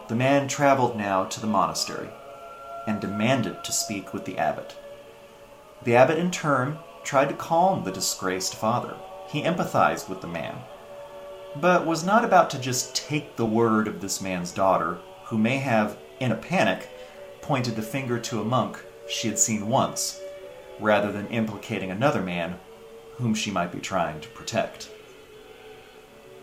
The 0.10 0.16
man 0.16 0.50
traveled 0.50 0.98
now 0.98 1.24
to 1.24 1.40
the 1.40 1.48
monastery 1.48 2.10
and 2.86 3.00
demanded 3.00 3.64
to 3.64 3.72
speak 3.72 4.14
with 4.14 4.26
the 4.26 4.38
abbot. 4.38 4.76
The 5.84 5.96
abbot, 5.96 6.18
in 6.18 6.32
turn, 6.32 6.80
tried 7.04 7.30
to 7.30 7.36
calm 7.36 7.84
the 7.84 7.92
disgraced 7.92 8.56
father. 8.56 8.98
He 9.32 9.44
empathized 9.44 10.10
with 10.10 10.22
the 10.22 10.28
man, 10.28 10.58
but 11.56 11.86
was 11.86 12.04
not 12.04 12.26
about 12.26 12.50
to 12.52 12.60
just 12.60 12.96
take 12.96 13.36
the 13.36 13.46
word 13.46 13.88
of 13.88 14.02
this 14.02 14.22
man's 14.22 14.52
daughter, 14.52 15.00
who 15.26 15.38
may 15.38 15.58
have, 15.58 15.98
in 16.20 16.32
a 16.32 16.36
panic, 16.36 16.90
pointed 17.42 17.76
the 17.76 17.82
finger 17.82 18.20
to 18.20 18.42
a 18.42 18.46
monk 18.46 18.84
she 19.08 19.28
had 19.28 19.40
seen 19.40 19.70
once, 19.70 20.20
rather 20.80 21.12
than 21.12 21.28
implicating 21.28 21.92
another 21.92 22.22
man 22.22 22.60
whom 23.16 23.34
she 23.34 23.52
might 23.52 23.72
be 23.72 23.80
trying 23.80 24.20
to 24.22 24.30
protect. 24.30 24.90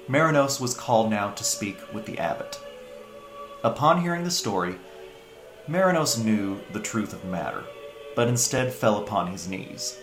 Marinos 0.08 0.60
was 0.60 0.74
called 0.74 1.10
now 1.10 1.30
to 1.32 1.44
speak 1.44 1.76
with 1.92 2.06
the 2.06 2.18
abbot. 2.18 2.58
Upon 3.62 4.00
hearing 4.00 4.24
the 4.24 4.30
story, 4.30 4.76
Marinos 5.68 6.22
knew 6.22 6.60
the 6.72 6.80
truth 6.80 7.12
of 7.12 7.20
the 7.22 7.28
matter 7.28 7.64
but 8.18 8.26
instead 8.26 8.72
fell 8.72 8.98
upon 8.98 9.28
his 9.28 9.46
knees. 9.46 9.96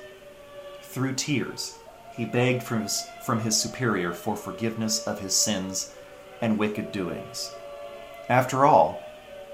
Through 0.84 1.16
tears, 1.16 1.80
he 2.16 2.26
begged 2.26 2.64
from 2.64 2.84
his, 2.84 3.08
from 3.24 3.42
his 3.42 3.60
superior 3.60 4.14
for 4.14 4.36
forgiveness 4.36 5.06
of 5.08 5.20
his 5.20 5.36
sins 5.36 5.94
and 6.42 6.58
wicked 6.58 6.92
doings. 6.92 7.54
After 8.30 8.66
all, 8.66 9.02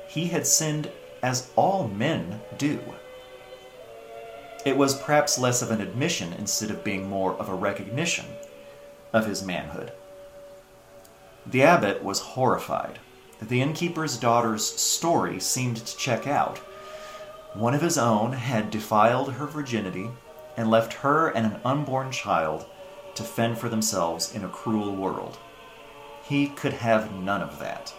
he 0.08 0.28
had 0.28 0.46
sinned 0.46 0.92
as 1.24 1.50
all 1.56 1.88
men 1.88 2.42
do. 2.58 2.80
It 4.66 4.78
was 4.78 5.00
perhaps 5.00 5.40
less 5.40 5.62
of 5.62 5.72
an 5.72 5.82
admission 5.82 6.34
instead 6.34 6.70
of 6.70 6.84
being 6.84 7.10
more 7.10 7.34
of 7.34 7.50
a 7.50 7.56
recognition 7.56 8.26
of 9.12 9.26
his 9.26 9.44
manhood. 9.44 9.92
The 11.46 11.64
abbot 11.64 12.04
was 12.04 12.20
horrified. 12.20 13.00
The 13.42 13.62
innkeeper's 13.62 14.18
daughter's 14.18 14.66
story 14.66 15.40
seemed 15.40 15.78
to 15.78 15.98
check 15.98 16.28
out 16.28 16.60
one 17.54 17.74
of 17.74 17.82
his 17.82 17.98
own 17.98 18.32
had 18.32 18.72
defiled 18.72 19.34
her 19.34 19.46
virginity 19.46 20.10
and 20.62 20.70
left 20.70 20.94
her 20.94 21.30
and 21.30 21.48
an 21.48 21.60
unborn 21.66 22.12
child 22.12 22.68
to 23.16 23.24
fend 23.24 23.58
for 23.58 23.68
themselves 23.68 24.36
in 24.36 24.44
a 24.44 24.50
cruel 24.50 24.96
world. 24.96 25.40
He 26.24 26.50
could 26.50 26.74
have 26.74 27.12
none 27.16 27.42
of 27.42 27.58
that. 27.58 27.92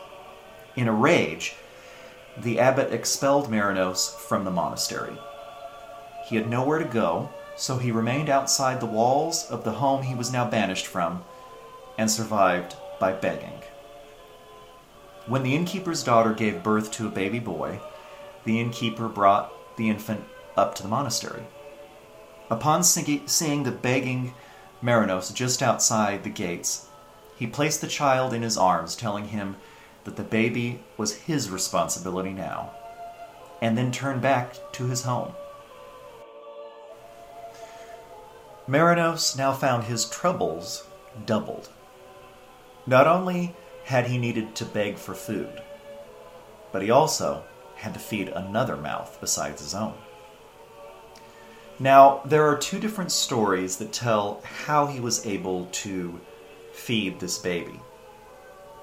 In 0.77 0.87
a 0.87 0.93
rage, 0.93 1.57
the 2.39 2.61
abbot 2.61 2.93
expelled 2.93 3.51
Marinos 3.51 4.15
from 4.15 4.45
the 4.45 4.53
monastery. 4.53 5.19
He 6.29 6.37
had 6.37 6.49
nowhere 6.49 6.79
to 6.79 6.85
go, 6.85 7.31
so 7.57 7.79
he 7.79 7.91
remained 7.91 8.31
outside 8.31 8.79
the 8.79 8.87
walls 8.87 9.51
of 9.51 9.65
the 9.65 9.73
home 9.73 10.05
he 10.05 10.15
was 10.15 10.33
now 10.33 10.49
banished 10.49 10.87
from 10.87 11.25
and 11.99 12.09
survived 12.09 12.77
by 13.01 13.13
begging. 13.13 13.61
When 15.27 15.43
the 15.43 15.57
innkeeper's 15.57 16.05
daughter 16.05 16.33
gave 16.33 16.63
birth 16.63 16.93
to 16.93 17.09
a 17.09 17.11
baby 17.11 17.41
boy, 17.41 17.81
the 18.45 18.61
innkeeper 18.61 19.09
brought 19.09 19.53
the 19.77 19.91
infant 19.91 20.23
up 20.57 20.77
to 20.77 20.85
the 20.85 20.89
monastery. 20.89 21.43
Upon 22.51 22.83
seeing 22.83 23.63
the 23.63 23.71
begging 23.71 24.35
Marinos 24.83 25.33
just 25.33 25.63
outside 25.63 26.23
the 26.23 26.31
gates, 26.31 26.87
he 27.37 27.47
placed 27.47 27.81
the 27.81 27.87
child 27.87 28.35
in 28.35 28.43
his 28.43 28.59
arms, 28.59 28.95
telling 28.95 29.29
him 29.29 29.57
that 30.05 30.17
the 30.17 30.23
baby 30.23 30.83
was 30.97 31.15
his 31.15 31.51
responsibility 31.51 32.33
now, 32.33 32.71
and 33.61 33.79
then 33.79 33.91
turned 33.91 34.21
back 34.21 34.55
to 34.73 34.87
his 34.87 35.03
home. 35.03 35.33
Marinos 38.69 39.37
now 39.37 39.53
found 39.53 39.85
his 39.85 40.09
troubles 40.09 40.87
doubled. 41.27 41.69
Not 42.87 43.07
only 43.07 43.55
had 43.85 44.07
he 44.07 44.19
needed 44.19 44.55
to 44.57 44.65
beg 44.65 44.97
for 44.97 45.15
food, 45.15 45.63
but 46.71 46.83
he 46.83 46.91
also 46.91 47.45
had 47.77 47.95
to 47.95 48.01
feed 48.01 48.29
another 48.29 48.77
mouth 48.77 49.19
besides 49.21 49.61
his 49.61 49.75
own. 49.75 49.95
Now, 51.83 52.21
there 52.25 52.47
are 52.47 52.57
two 52.57 52.79
different 52.79 53.11
stories 53.11 53.77
that 53.79 53.93
tell 53.93 54.41
how 54.45 54.87
he 54.87 55.01
was 55.01 55.27
able 55.27 55.67
to 55.83 56.21
feed 56.73 57.19
this 57.19 57.39
baby. 57.39 57.81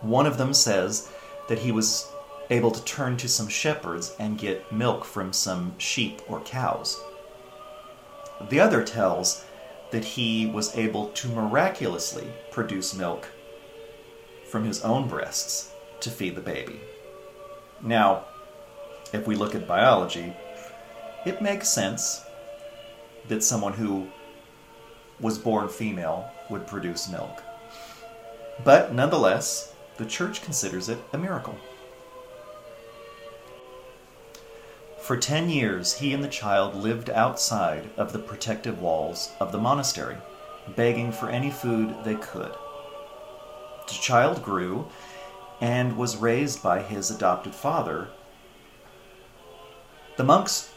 One 0.02 0.26
of 0.26 0.38
them 0.38 0.54
says 0.54 1.10
that 1.48 1.60
he 1.60 1.72
was 1.72 2.12
able 2.50 2.72
to 2.72 2.84
turn 2.84 3.16
to 3.16 3.30
some 3.30 3.48
shepherds 3.48 4.14
and 4.20 4.38
get 4.38 4.70
milk 4.74 5.06
from 5.06 5.32
some 5.32 5.80
sheep 5.80 6.22
or 6.28 6.42
cows. 6.42 7.02
The 8.50 8.60
other 8.60 8.84
tells 8.84 9.46
that 9.92 10.04
he 10.04 10.48
was 10.48 10.76
able 10.76 11.08
to 11.08 11.30
miraculously 11.30 12.28
produce 12.52 12.94
milk 12.94 13.30
from 14.50 14.66
his 14.66 14.82
own 14.82 15.08
breasts 15.08 15.72
to 16.02 16.10
feed 16.12 16.36
the 16.36 16.42
baby. 16.42 16.82
Now, 17.82 18.26
if 19.14 19.26
we 19.26 19.38
look 19.38 19.56
at 19.56 19.70
biology, 19.70 20.34
it 21.26 21.42
makes 21.42 21.70
sense 21.70 22.26
that 23.30 23.44
someone 23.44 23.74
who 23.74 24.08
was 25.20 25.38
born 25.38 25.70
female 25.70 26.30
would 26.50 26.68
produce 26.68 27.10
milk. 27.10 27.42
But 28.64 28.94
nonetheless, 28.94 29.74
the 29.98 30.06
church 30.06 30.42
considers 30.42 30.90
it 30.90 31.00
a 31.14 31.18
miracle. 31.18 31.56
For 35.02 35.18
ten 35.18 35.50
years, 35.50 35.94
he 35.94 36.14
and 36.14 36.24
the 36.24 36.28
child 36.28 36.76
lived 36.76 37.10
outside 37.10 37.90
of 37.98 38.14
the 38.14 38.20
protective 38.20 38.80
walls 38.80 39.32
of 39.40 39.52
the 39.52 39.58
monastery, 39.58 40.18
begging 40.76 41.12
for 41.12 41.30
any 41.30 41.50
food 41.50 41.96
they 42.04 42.16
could. 42.16 42.54
The 43.88 43.94
child 43.94 44.44
grew 44.44 44.88
and 45.62 45.98
was 45.98 46.18
raised 46.18 46.62
by 46.62 46.82
his 46.82 47.10
adopted 47.10 47.56
father, 47.56 48.10
the 50.18 50.24
monks 50.24 50.74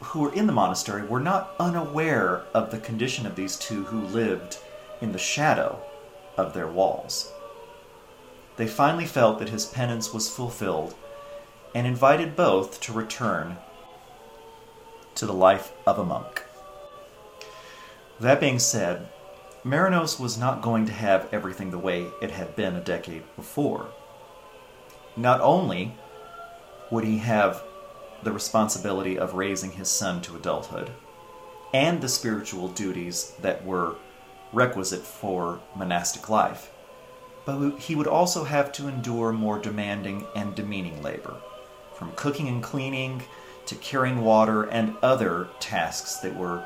who 0.00 0.20
were 0.20 0.34
in 0.34 0.46
the 0.46 0.52
monastery 0.52 1.06
were 1.06 1.20
not 1.20 1.54
unaware 1.58 2.42
of 2.52 2.70
the 2.70 2.78
condition 2.78 3.26
of 3.26 3.36
these 3.36 3.56
two 3.56 3.84
who 3.84 4.00
lived 4.00 4.58
in 5.00 5.12
the 5.12 5.18
shadow 5.18 5.80
of 6.36 6.52
their 6.52 6.66
walls. 6.66 7.32
They 8.56 8.66
finally 8.66 9.06
felt 9.06 9.38
that 9.38 9.50
his 9.50 9.66
penance 9.66 10.12
was 10.12 10.30
fulfilled 10.30 10.94
and 11.74 11.86
invited 11.86 12.36
both 12.36 12.80
to 12.82 12.92
return 12.92 13.58
to 15.14 15.26
the 15.26 15.34
life 15.34 15.72
of 15.86 15.98
a 15.98 16.04
monk. 16.04 16.44
That 18.20 18.40
being 18.40 18.58
said, 18.58 19.08
Marinos 19.64 20.20
was 20.20 20.38
not 20.38 20.62
going 20.62 20.86
to 20.86 20.92
have 20.92 21.28
everything 21.32 21.70
the 21.70 21.78
way 21.78 22.06
it 22.22 22.30
had 22.30 22.56
been 22.56 22.76
a 22.76 22.80
decade 22.80 23.24
before. 23.34 23.88
Not 25.16 25.40
only 25.40 25.94
would 26.90 27.04
he 27.04 27.18
have 27.18 27.62
the 28.22 28.32
responsibility 28.32 29.18
of 29.18 29.34
raising 29.34 29.72
his 29.72 29.88
son 29.88 30.20
to 30.22 30.36
adulthood 30.36 30.90
and 31.72 32.00
the 32.00 32.08
spiritual 32.08 32.68
duties 32.68 33.32
that 33.40 33.64
were 33.64 33.96
requisite 34.52 35.02
for 35.02 35.60
monastic 35.74 36.28
life, 36.28 36.70
but 37.44 37.78
he 37.78 37.94
would 37.94 38.06
also 38.06 38.44
have 38.44 38.72
to 38.72 38.88
endure 38.88 39.32
more 39.32 39.58
demanding 39.58 40.26
and 40.34 40.54
demeaning 40.54 41.02
labor, 41.02 41.36
from 41.94 42.12
cooking 42.12 42.48
and 42.48 42.62
cleaning 42.62 43.22
to 43.66 43.74
carrying 43.76 44.22
water 44.22 44.64
and 44.64 44.96
other 45.02 45.48
tasks 45.60 46.16
that 46.16 46.34
were 46.36 46.64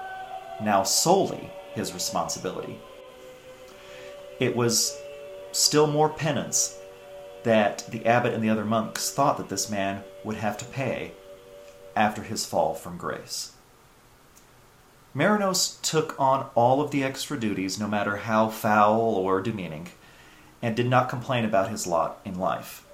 now 0.63 0.83
solely 0.83 1.51
his 1.75 1.95
responsibility. 1.95 2.79
It 4.39 4.55
was 4.55 4.97
still 5.53 5.87
more 5.87 6.09
penance 6.09 6.79
that 7.43 7.85
the 7.89 8.07
abbot 8.07 8.35
and 8.35 8.45
the 8.45 8.51
other 8.51 8.65
monks 8.65 9.11
thought 9.11 9.39
that 9.39 9.49
this 9.49 9.71
man 9.71 10.05
would 10.25 10.37
have 10.37 10.59
to 10.59 10.65
pay 10.67 11.13
after 11.97 12.23
his 12.23 12.47
fall 12.47 12.75
from 12.75 12.97
grace. 12.97 13.53
Marinos 15.15 15.81
took 15.83 16.19
on 16.21 16.49
all 16.55 16.81
of 16.81 16.93
the 16.93 17.03
extra 17.03 17.39
duties, 17.39 17.81
no 17.81 17.89
matter 17.89 18.19
how 18.19 18.49
foul 18.49 19.01
or 19.01 19.41
demeaning, 19.41 19.89
and 20.63 20.77
did 20.77 20.89
not 20.89 21.09
complain 21.09 21.45
about 21.45 21.71
his 21.71 21.87
lot 21.87 22.21
in 22.25 22.39
life. 22.39 22.85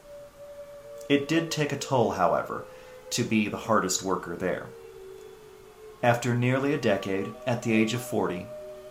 It 1.09 1.29
did 1.29 1.50
take 1.50 1.73
a 1.73 1.79
toll, 1.79 2.12
however, 2.12 2.65
to 3.11 3.23
be 3.23 3.49
the 3.49 3.57
hardest 3.57 4.03
worker 4.03 4.35
there. 4.35 4.67
After 6.03 6.35
nearly 6.35 6.73
a 6.73 6.79
decade, 6.79 7.33
at 7.47 7.62
the 7.62 7.73
age 7.73 7.95
of 7.95 8.03
40, 8.03 8.47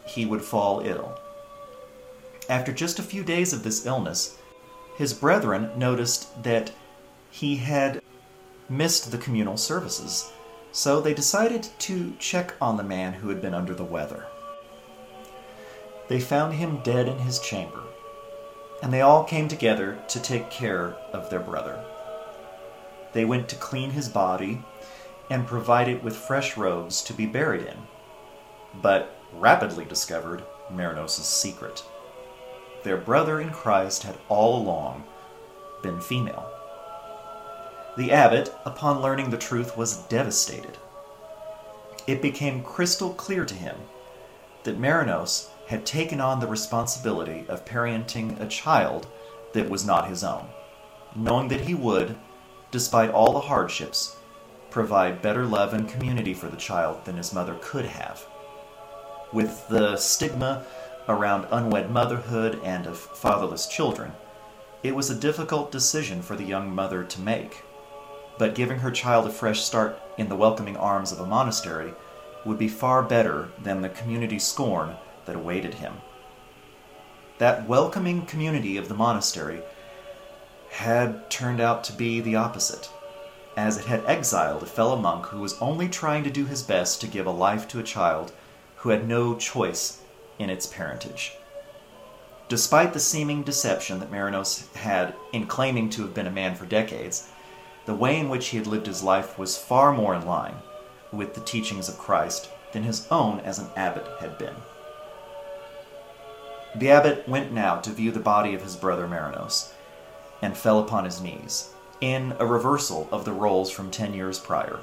he 0.05 0.25
would 0.25 0.41
fall 0.41 0.81
ill. 0.81 1.19
After 2.47 2.71
just 2.71 2.99
a 2.99 3.03
few 3.03 3.23
days 3.23 3.53
of 3.53 3.63
this 3.63 3.85
illness, 3.85 4.37
his 4.97 5.13
brethren 5.13 5.71
noticed 5.77 6.43
that 6.43 6.71
he 7.31 7.57
had 7.57 8.01
missed 8.69 9.11
the 9.11 9.17
communal 9.17 9.57
services, 9.57 10.31
so 10.71 10.99
they 10.99 11.13
decided 11.13 11.67
to 11.79 12.13
check 12.19 12.53
on 12.59 12.77
the 12.77 12.83
man 12.83 13.13
who 13.13 13.29
had 13.29 13.41
been 13.41 13.53
under 13.53 13.73
the 13.73 13.83
weather. 13.83 14.25
They 16.07 16.19
found 16.19 16.53
him 16.53 16.81
dead 16.83 17.07
in 17.07 17.19
his 17.19 17.39
chamber, 17.39 17.83
and 18.83 18.91
they 18.91 19.01
all 19.01 19.23
came 19.23 19.47
together 19.47 19.97
to 20.09 20.21
take 20.21 20.49
care 20.49 20.95
of 21.13 21.29
their 21.29 21.39
brother. 21.39 21.83
They 23.13 23.25
went 23.25 23.47
to 23.49 23.55
clean 23.55 23.91
his 23.91 24.09
body 24.09 24.61
and 25.29 25.47
provide 25.47 25.87
it 25.87 26.03
with 26.03 26.15
fresh 26.15 26.57
robes 26.57 27.01
to 27.03 27.13
be 27.13 27.25
buried 27.25 27.65
in, 27.65 27.77
but 28.81 29.15
rapidly 29.33 29.85
discovered 29.85 30.43
Marinos' 30.71 31.23
secret. 31.23 31.83
Their 32.83 32.97
brother 32.97 33.41
in 33.41 33.49
Christ 33.49 34.03
had 34.03 34.17
all 34.29 34.61
along 34.61 35.05
been 35.81 35.99
female. 35.99 36.54
The 37.97 38.11
abbot, 38.11 38.53
upon 38.65 39.01
learning 39.01 39.29
the 39.29 39.37
truth, 39.37 39.77
was 39.77 39.97
devastated. 40.07 40.77
It 42.07 42.21
became 42.21 42.61
crystal 42.61 43.13
clear 43.13 43.45
to 43.45 43.53
him 43.53 43.77
that 44.63 44.79
Marinos 44.79 45.47
had 45.67 45.85
taken 45.85 46.19
on 46.19 46.39
the 46.39 46.47
responsibility 46.47 47.45
of 47.47 47.65
parenting 47.65 48.39
a 48.39 48.47
child 48.47 49.07
that 49.53 49.69
was 49.69 49.85
not 49.85 50.09
his 50.09 50.23
own, 50.23 50.47
knowing 51.15 51.47
that 51.47 51.61
he 51.61 51.73
would, 51.73 52.17
despite 52.69 53.11
all 53.11 53.31
the 53.31 53.39
hardships, 53.39 54.17
provide 54.69 55.21
better 55.21 55.45
love 55.45 55.73
and 55.73 55.87
community 55.87 56.33
for 56.33 56.47
the 56.49 56.57
child 56.57 57.05
than 57.05 57.15
his 57.15 57.33
mother 57.33 57.57
could 57.61 57.85
have. 57.85 58.25
With 59.31 59.67
the 59.69 59.95
stigma 59.95 60.65
around 61.07 61.47
unwed 61.49 61.89
motherhood 61.89 62.59
and 62.63 62.87
of 62.87 62.99
fatherless 62.99 63.67
children, 63.67 64.11
it 64.83 64.93
was 64.93 65.09
a 65.09 65.15
difficult 65.15 65.71
decision 65.71 66.21
for 66.21 66.35
the 66.35 66.43
young 66.43 66.75
mother 66.75 67.03
to 67.03 67.21
make 67.21 67.63
but 68.37 68.55
giving 68.55 68.79
her 68.79 68.91
child 68.91 69.25
a 69.25 69.29
fresh 69.29 69.61
start 69.61 69.99
in 70.17 70.29
the 70.29 70.35
welcoming 70.35 70.77
arms 70.77 71.11
of 71.11 71.19
a 71.19 71.25
monastery 71.25 71.93
would 72.45 72.57
be 72.57 72.67
far 72.67 73.01
better 73.01 73.49
than 73.61 73.81
the 73.81 73.89
community 73.89 74.39
scorn 74.39 74.95
that 75.25 75.35
awaited 75.35 75.75
him. 75.75 75.93
That 77.37 77.67
welcoming 77.67 78.25
community 78.25 78.77
of 78.77 78.87
the 78.87 78.93
monastery 78.93 79.61
had 80.69 81.29
turned 81.29 81.59
out 81.59 81.83
to 81.85 81.93
be 81.93 82.21
the 82.21 82.35
opposite, 82.35 82.89
as 83.57 83.77
it 83.77 83.85
had 83.85 84.05
exiled 84.05 84.63
a 84.63 84.67
fellow 84.67 84.95
monk 84.95 85.27
who 85.27 85.39
was 85.39 85.59
only 85.61 85.87
trying 85.89 86.23
to 86.23 86.29
do 86.29 86.45
his 86.45 86.63
best 86.63 87.01
to 87.01 87.07
give 87.07 87.25
a 87.25 87.31
life 87.31 87.67
to 87.69 87.79
a 87.79 87.83
child 87.83 88.31
who 88.77 88.89
had 88.89 89.07
no 89.07 89.35
choice 89.35 90.01
in 90.37 90.49
its 90.49 90.67
parentage. 90.67 91.33
Despite 92.47 92.93
the 92.93 92.99
seeming 92.99 93.41
deception 93.41 93.99
that 93.99 94.11
Marinos 94.11 94.71
had 94.75 95.15
in 95.33 95.47
claiming 95.47 95.89
to 95.91 96.03
have 96.03 96.13
been 96.13 96.27
a 96.27 96.31
man 96.31 96.55
for 96.55 96.65
decades, 96.65 97.29
the 97.85 97.95
way 97.95 98.19
in 98.19 98.29
which 98.29 98.47
he 98.47 98.57
had 98.57 98.67
lived 98.67 98.87
his 98.87 99.03
life 99.03 99.37
was 99.37 99.57
far 99.57 99.93
more 99.93 100.15
in 100.15 100.25
line 100.25 100.55
with 101.11 101.33
the 101.33 101.41
teachings 101.41 101.87
of 101.87 101.97
Christ 101.97 102.49
than 102.71 102.83
his 102.83 103.07
own 103.09 103.39
as 103.41 103.59
an 103.59 103.69
abbot 103.75 104.05
had 104.19 104.37
been. 104.37 104.55
The 106.75 106.91
abbot 106.91 107.27
went 107.27 107.53
now 107.53 107.79
to 107.79 107.91
view 107.91 108.11
the 108.11 108.19
body 108.19 108.53
of 108.53 108.61
his 108.61 108.75
brother 108.75 109.07
Marinos, 109.07 109.71
and 110.41 110.57
fell 110.57 110.79
upon 110.79 111.05
his 111.05 111.21
knees, 111.21 111.69
in 112.01 112.35
a 112.39 112.45
reversal 112.45 113.07
of 113.11 113.23
the 113.23 113.31
roles 113.31 113.71
from 113.71 113.89
ten 113.89 114.13
years 114.13 114.39
prior. 114.39 114.79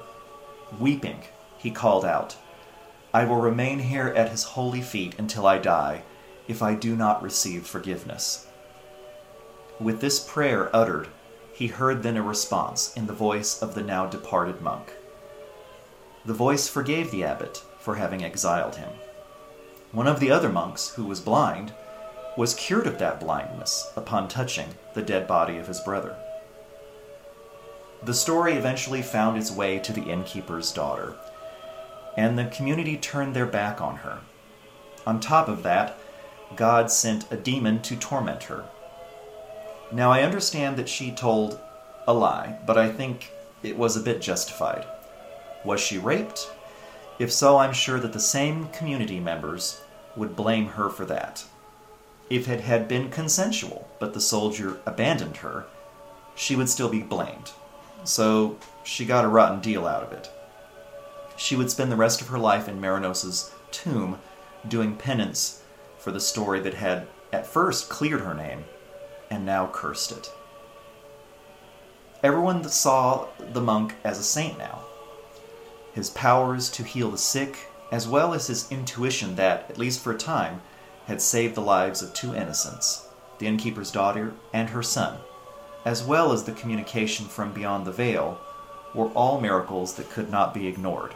Weeping, 0.80 1.20
he 1.58 1.70
called 1.70 2.04
out, 2.04 2.36
I 3.12 3.24
will 3.24 3.36
remain 3.36 3.78
here 3.78 4.08
at 4.08 4.30
his 4.30 4.42
holy 4.42 4.80
feet 4.80 5.18
until 5.18 5.46
I 5.46 5.58
die, 5.58 6.02
if 6.48 6.62
I 6.62 6.74
do 6.74 6.96
not 6.96 7.22
receive 7.22 7.66
forgiveness. 7.66 8.46
With 9.78 10.00
this 10.00 10.18
prayer 10.18 10.74
uttered 10.74 11.08
he 11.52 11.66
heard 11.68 12.02
then 12.02 12.16
a 12.16 12.22
response 12.22 12.96
in 12.96 13.06
the 13.06 13.12
voice 13.12 13.62
of 13.62 13.74
the 13.74 13.82
now 13.82 14.06
departed 14.06 14.60
monk. 14.60 14.92
The 16.24 16.34
voice 16.34 16.68
forgave 16.68 17.10
the 17.10 17.24
abbot 17.24 17.62
for 17.78 17.96
having 17.96 18.24
exiled 18.24 18.76
him. 18.76 18.90
One 19.90 20.06
of 20.06 20.20
the 20.20 20.30
other 20.30 20.48
monks, 20.48 20.94
who 20.94 21.04
was 21.04 21.20
blind, 21.20 21.74
was 22.36 22.54
cured 22.54 22.86
of 22.86 22.98
that 22.98 23.20
blindness 23.20 23.92
upon 23.96 24.28
touching 24.28 24.68
the 24.94 25.02
dead 25.02 25.26
body 25.26 25.58
of 25.58 25.66
his 25.66 25.80
brother. 25.80 26.16
The 28.02 28.14
story 28.14 28.54
eventually 28.54 29.02
found 29.02 29.36
its 29.36 29.50
way 29.50 29.78
to 29.80 29.92
the 29.92 30.04
innkeeper's 30.04 30.72
daughter, 30.72 31.14
and 32.16 32.38
the 32.38 32.46
community 32.46 32.96
turned 32.96 33.34
their 33.34 33.46
back 33.46 33.80
on 33.80 33.96
her. 33.96 34.20
On 35.06 35.20
top 35.20 35.48
of 35.48 35.62
that, 35.62 35.98
God 36.56 36.90
sent 36.90 37.30
a 37.30 37.36
demon 37.36 37.82
to 37.82 37.96
torment 37.96 38.44
her, 38.44 38.64
now, 39.92 40.10
I 40.10 40.22
understand 40.22 40.76
that 40.76 40.88
she 40.88 41.10
told 41.10 41.60
a 42.08 42.14
lie, 42.14 42.58
but 42.66 42.78
I 42.78 42.90
think 42.90 43.30
it 43.62 43.76
was 43.76 43.96
a 43.96 44.00
bit 44.00 44.22
justified. 44.22 44.86
Was 45.64 45.80
she 45.80 45.98
raped? 45.98 46.50
If 47.18 47.30
so, 47.30 47.58
I'm 47.58 47.74
sure 47.74 48.00
that 48.00 48.12
the 48.12 48.20
same 48.20 48.68
community 48.68 49.20
members 49.20 49.82
would 50.16 50.34
blame 50.34 50.66
her 50.68 50.88
for 50.88 51.04
that. 51.06 51.44
If 52.30 52.48
it 52.48 52.60
had 52.60 52.88
been 52.88 53.10
consensual, 53.10 53.86
but 54.00 54.14
the 54.14 54.20
soldier 54.20 54.80
abandoned 54.86 55.38
her, 55.38 55.66
she 56.34 56.56
would 56.56 56.70
still 56.70 56.88
be 56.88 57.02
blamed. 57.02 57.52
So 58.04 58.56
she 58.82 59.04
got 59.04 59.24
a 59.26 59.28
rotten 59.28 59.60
deal 59.60 59.86
out 59.86 60.02
of 60.02 60.12
it. 60.12 60.30
She 61.36 61.54
would 61.54 61.70
spend 61.70 61.92
the 61.92 61.96
rest 61.96 62.20
of 62.20 62.28
her 62.28 62.38
life 62.38 62.68
in 62.68 62.80
Marinos's 62.80 63.52
tomb 63.70 64.18
doing 64.66 64.96
penance 64.96 65.62
for 65.98 66.10
the 66.10 66.20
story 66.20 66.60
that 66.60 66.74
had 66.74 67.06
at 67.32 67.46
first 67.46 67.88
cleared 67.88 68.22
her 68.22 68.34
name 68.34 68.64
and 69.32 69.46
now 69.46 69.66
cursed 69.72 70.12
it. 70.12 70.30
Everyone 72.22 72.62
saw 72.68 73.28
the 73.40 73.62
monk 73.62 73.94
as 74.04 74.18
a 74.18 74.22
saint 74.22 74.58
now. 74.58 74.80
His 75.94 76.10
powers 76.10 76.68
to 76.72 76.84
heal 76.84 77.10
the 77.10 77.16
sick, 77.16 77.70
as 77.90 78.06
well 78.06 78.34
as 78.34 78.48
his 78.48 78.70
intuition 78.70 79.36
that, 79.36 79.70
at 79.70 79.78
least 79.78 80.00
for 80.00 80.12
a 80.12 80.18
time, 80.18 80.60
had 81.06 81.22
saved 81.22 81.54
the 81.54 81.62
lives 81.62 82.02
of 82.02 82.12
two 82.12 82.34
innocents, 82.34 83.08
the 83.38 83.46
innkeeper's 83.46 83.90
daughter 83.90 84.34
and 84.52 84.68
her 84.68 84.82
son, 84.82 85.18
as 85.86 86.04
well 86.04 86.30
as 86.32 86.44
the 86.44 86.52
communication 86.52 87.24
from 87.24 87.54
beyond 87.54 87.86
the 87.86 87.92
veil, 87.92 88.38
were 88.94 89.08
all 89.08 89.40
miracles 89.40 89.94
that 89.94 90.10
could 90.10 90.30
not 90.30 90.52
be 90.52 90.68
ignored. 90.68 91.14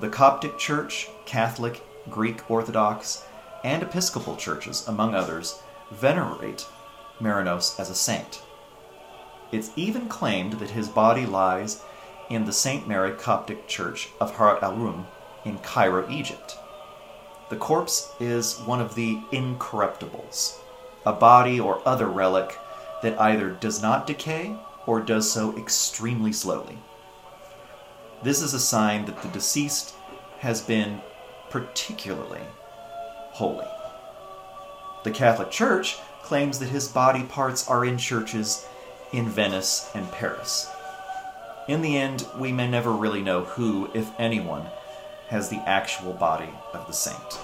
The 0.00 0.08
Coptic 0.08 0.58
Church, 0.58 1.08
Catholic, 1.26 1.80
Greek 2.10 2.50
Orthodox, 2.50 3.24
and 3.62 3.84
Episcopal 3.84 4.36
churches, 4.36 4.86
among 4.88 5.14
others, 5.14 5.62
venerate 5.90 6.66
Marinos 7.20 7.78
as 7.78 7.90
a 7.90 7.94
saint. 7.94 8.42
It's 9.52 9.70
even 9.76 10.08
claimed 10.08 10.54
that 10.54 10.70
his 10.70 10.88
body 10.88 11.24
lies 11.24 11.82
in 12.28 12.44
the 12.44 12.52
St. 12.52 12.88
Mary 12.88 13.12
Coptic 13.12 13.68
Church 13.68 14.08
of 14.20 14.36
Harat 14.36 14.62
al 14.62 14.76
Rum 14.76 15.06
in 15.44 15.58
Cairo, 15.58 16.08
Egypt. 16.10 16.56
The 17.48 17.56
corpse 17.56 18.12
is 18.18 18.58
one 18.60 18.80
of 18.80 18.96
the 18.96 19.20
incorruptibles, 19.30 20.58
a 21.04 21.12
body 21.12 21.60
or 21.60 21.80
other 21.86 22.08
relic 22.08 22.58
that 23.02 23.20
either 23.20 23.50
does 23.50 23.80
not 23.80 24.06
decay 24.06 24.56
or 24.86 25.00
does 25.00 25.30
so 25.30 25.56
extremely 25.56 26.32
slowly. 26.32 26.78
This 28.22 28.42
is 28.42 28.54
a 28.54 28.60
sign 28.60 29.04
that 29.04 29.22
the 29.22 29.28
deceased 29.28 29.94
has 30.38 30.60
been 30.60 31.00
particularly 31.50 32.42
holy. 33.30 33.66
The 35.06 35.12
Catholic 35.12 35.52
Church 35.52 35.98
claims 36.24 36.58
that 36.58 36.70
his 36.70 36.88
body 36.88 37.22
parts 37.22 37.68
are 37.68 37.84
in 37.84 37.96
churches 37.96 38.66
in 39.12 39.28
Venice 39.28 39.88
and 39.94 40.10
Paris. 40.10 40.68
In 41.68 41.80
the 41.80 41.96
end, 41.96 42.26
we 42.36 42.50
may 42.50 42.66
never 42.66 42.90
really 42.90 43.22
know 43.22 43.44
who, 43.44 43.88
if 43.94 44.10
anyone, 44.18 44.66
has 45.28 45.48
the 45.48 45.60
actual 45.60 46.12
body 46.12 46.50
of 46.74 46.88
the 46.88 46.92
saint. 46.92 47.38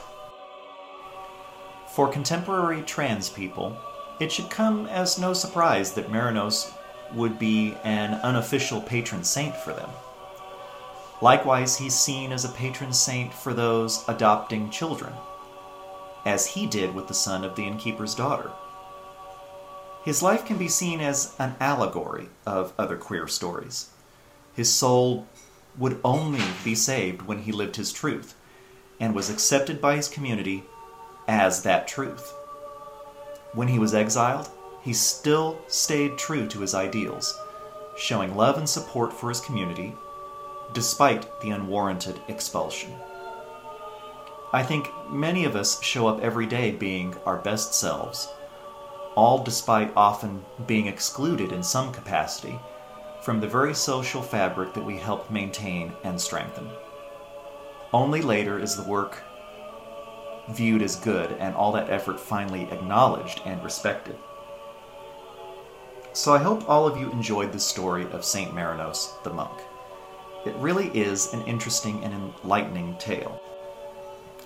For 1.86 2.08
contemporary 2.08 2.82
trans 2.82 3.28
people, 3.28 3.78
it 4.18 4.32
should 4.32 4.50
come 4.50 4.86
as 4.86 5.20
no 5.20 5.32
surprise 5.32 5.92
that 5.92 6.10
Marinos 6.10 6.72
would 7.14 7.38
be 7.38 7.76
an 7.84 8.14
unofficial 8.24 8.80
patron 8.80 9.22
saint 9.22 9.54
for 9.54 9.72
them. 9.72 9.90
Likewise, 11.20 11.76
he's 11.76 11.94
seen 11.94 12.32
as 12.32 12.44
a 12.44 12.48
patron 12.48 12.92
saint 12.92 13.32
for 13.32 13.54
those 13.54 14.04
adopting 14.08 14.68
children, 14.68 15.12
as 16.24 16.48
he 16.48 16.66
did 16.66 16.94
with 16.94 17.08
the 17.08 17.14
son 17.14 17.44
of 17.44 17.56
the 17.56 17.64
innkeeper's 17.64 18.14
daughter. 18.14 18.50
His 20.04 20.22
life 20.22 20.44
can 20.44 20.58
be 20.58 20.68
seen 20.68 21.00
as 21.00 21.34
an 21.38 21.54
allegory 21.60 22.28
of 22.44 22.72
other 22.78 22.96
queer 22.96 23.28
stories. 23.28 23.90
His 24.54 24.72
soul 24.72 25.26
would 25.78 26.00
only 26.04 26.42
be 26.64 26.74
saved 26.74 27.22
when 27.22 27.38
he 27.38 27.52
lived 27.52 27.76
his 27.76 27.92
truth 27.92 28.34
and 29.00 29.14
was 29.14 29.30
accepted 29.30 29.80
by 29.80 29.96
his 29.96 30.08
community 30.08 30.64
as 31.28 31.62
that 31.62 31.88
truth. 31.88 32.32
When 33.54 33.68
he 33.68 33.78
was 33.78 33.94
exiled, 33.94 34.50
he 34.82 34.92
still 34.92 35.58
stayed 35.68 36.18
true 36.18 36.48
to 36.48 36.60
his 36.60 36.74
ideals, 36.74 37.38
showing 37.96 38.36
love 38.36 38.58
and 38.58 38.68
support 38.68 39.12
for 39.12 39.28
his 39.28 39.40
community 39.40 39.94
despite 40.72 41.40
the 41.40 41.50
unwarranted 41.50 42.20
expulsion. 42.28 42.92
I 44.54 44.62
think 44.62 44.90
many 45.08 45.46
of 45.46 45.56
us 45.56 45.82
show 45.82 46.06
up 46.06 46.20
every 46.20 46.44
day 46.44 46.72
being 46.72 47.14
our 47.24 47.38
best 47.38 47.72
selves, 47.72 48.28
all 49.14 49.42
despite 49.42 49.96
often 49.96 50.44
being 50.66 50.86
excluded 50.86 51.52
in 51.52 51.62
some 51.62 51.90
capacity 51.90 52.58
from 53.22 53.40
the 53.40 53.48
very 53.48 53.72
social 53.72 54.20
fabric 54.20 54.74
that 54.74 54.84
we 54.84 54.98
help 54.98 55.30
maintain 55.30 55.94
and 56.04 56.20
strengthen. 56.20 56.68
Only 57.94 58.20
later 58.20 58.58
is 58.58 58.76
the 58.76 58.82
work 58.82 59.22
viewed 60.50 60.82
as 60.82 60.96
good 60.96 61.32
and 61.38 61.54
all 61.54 61.72
that 61.72 61.88
effort 61.88 62.20
finally 62.20 62.64
acknowledged 62.70 63.40
and 63.46 63.62
respected. 63.64 64.16
So 66.12 66.34
I 66.34 66.38
hope 66.38 66.68
all 66.68 66.86
of 66.86 66.98
you 66.98 67.10
enjoyed 67.10 67.52
the 67.52 67.60
story 67.60 68.04
of 68.10 68.22
St. 68.22 68.52
Marinos 68.52 69.22
the 69.22 69.32
monk. 69.32 69.58
It 70.44 70.54
really 70.56 70.88
is 70.88 71.32
an 71.32 71.40
interesting 71.46 72.04
and 72.04 72.12
enlightening 72.12 72.98
tale. 72.98 73.40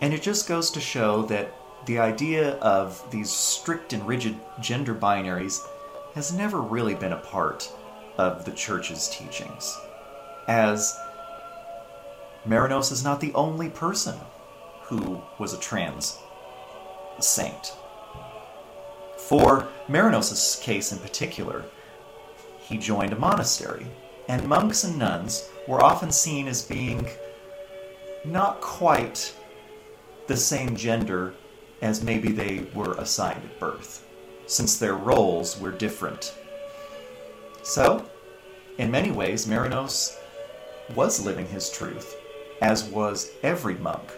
And 0.00 0.12
it 0.12 0.22
just 0.22 0.48
goes 0.48 0.70
to 0.72 0.80
show 0.80 1.22
that 1.22 1.54
the 1.86 1.98
idea 1.98 2.56
of 2.56 3.02
these 3.10 3.30
strict 3.30 3.92
and 3.92 4.06
rigid 4.06 4.36
gender 4.60 4.94
binaries 4.94 5.60
has 6.14 6.32
never 6.32 6.60
really 6.60 6.94
been 6.94 7.12
a 7.12 7.18
part 7.18 7.72
of 8.18 8.44
the 8.44 8.50
church's 8.52 9.08
teachings. 9.08 9.76
As 10.48 10.96
Marinos 12.46 12.92
is 12.92 13.04
not 13.04 13.20
the 13.20 13.34
only 13.34 13.68
person 13.68 14.18
who 14.82 15.20
was 15.38 15.52
a 15.52 15.60
trans 15.60 16.18
saint. 17.18 17.74
For 19.16 19.68
Marinos' 19.88 20.60
case 20.60 20.92
in 20.92 20.98
particular, 20.98 21.64
he 22.58 22.78
joined 22.78 23.12
a 23.12 23.18
monastery, 23.18 23.86
and 24.28 24.48
monks 24.48 24.84
and 24.84 24.98
nuns 24.98 25.48
were 25.66 25.82
often 25.82 26.12
seen 26.12 26.46
as 26.46 26.62
being 26.62 27.08
not 28.24 28.60
quite 28.60 29.34
the 30.26 30.36
same 30.36 30.76
gender 30.76 31.34
as 31.82 32.02
maybe 32.02 32.32
they 32.32 32.66
were 32.74 32.94
assigned 32.94 33.44
at 33.44 33.60
birth, 33.60 34.06
since 34.46 34.76
their 34.78 34.94
roles 34.94 35.60
were 35.60 35.70
different. 35.70 36.34
So, 37.62 38.08
in 38.78 38.90
many 38.90 39.10
ways, 39.10 39.46
Marinos 39.46 40.16
was 40.94 41.24
living 41.24 41.46
his 41.46 41.70
truth, 41.70 42.16
as 42.60 42.84
was 42.84 43.30
every 43.42 43.74
monk 43.74 44.12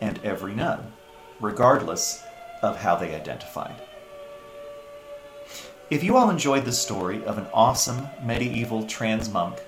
and 0.00 0.20
every 0.24 0.54
nun, 0.54 0.92
regardless 1.40 2.22
of 2.62 2.76
how 2.76 2.96
they 2.96 3.14
identified. 3.14 3.74
If 5.90 6.02
you 6.02 6.16
all 6.16 6.30
enjoyed 6.30 6.64
the 6.64 6.72
story 6.72 7.24
of 7.24 7.38
an 7.38 7.46
awesome 7.52 8.08
medieval 8.22 8.86
trans 8.86 9.28
monk, 9.28 9.58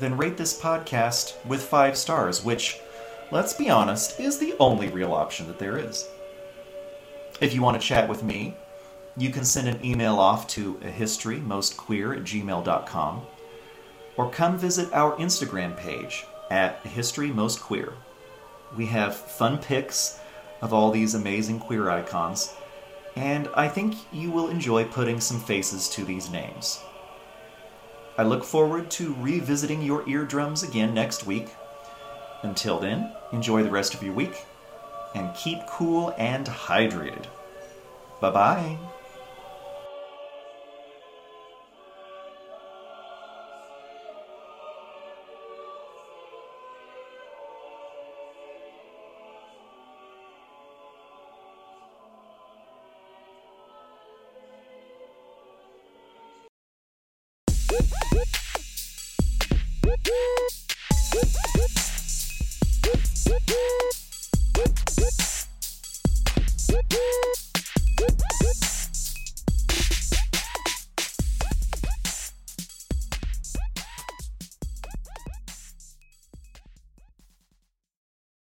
then 0.00 0.16
rate 0.16 0.36
this 0.36 0.58
podcast 0.58 1.34
with 1.46 1.62
five 1.62 1.96
stars, 1.96 2.44
which, 2.44 2.80
let's 3.30 3.52
be 3.52 3.70
honest, 3.70 4.20
is 4.20 4.38
the 4.38 4.54
only 4.58 4.88
real 4.88 5.12
option 5.12 5.46
that 5.46 5.58
there 5.58 5.78
is. 5.78 6.08
If 7.40 7.54
you 7.54 7.62
want 7.62 7.80
to 7.80 7.86
chat 7.86 8.08
with 8.08 8.22
me, 8.22 8.54
you 9.16 9.30
can 9.30 9.44
send 9.44 9.68
an 9.68 9.84
email 9.84 10.18
off 10.18 10.46
to 10.48 10.78
a 10.82 10.88
history 10.88 11.38
mostqueer 11.38 12.16
at 12.16 12.24
gmail.com 12.24 13.22
or 14.16 14.30
come 14.30 14.58
visit 14.58 14.92
our 14.92 15.16
Instagram 15.16 15.76
page 15.76 16.26
at 16.50 16.82
historymostqueer. 16.84 17.92
We 18.76 18.86
have 18.86 19.16
fun 19.16 19.58
pics 19.58 20.20
of 20.62 20.72
all 20.72 20.90
these 20.90 21.14
amazing 21.14 21.60
queer 21.60 21.90
icons, 21.90 22.54
and 23.16 23.48
I 23.54 23.68
think 23.68 23.94
you 24.12 24.30
will 24.30 24.48
enjoy 24.48 24.84
putting 24.84 25.20
some 25.20 25.40
faces 25.40 25.88
to 25.90 26.04
these 26.04 26.30
names. 26.30 26.80
I 28.16 28.22
look 28.22 28.44
forward 28.44 28.90
to 28.92 29.14
revisiting 29.18 29.82
your 29.82 30.08
eardrums 30.08 30.62
again 30.62 30.94
next 30.94 31.26
week. 31.26 31.48
Until 32.44 32.78
then, 32.78 33.10
enjoy 33.32 33.62
the 33.62 33.70
rest 33.70 33.94
of 33.94 34.02
your 34.02 34.12
week 34.12 34.44
and 35.14 35.34
keep 35.34 35.66
cool 35.66 36.14
and 36.18 36.46
hydrated. 36.46 37.24
Bye 38.20 38.30
bye. 38.30 38.78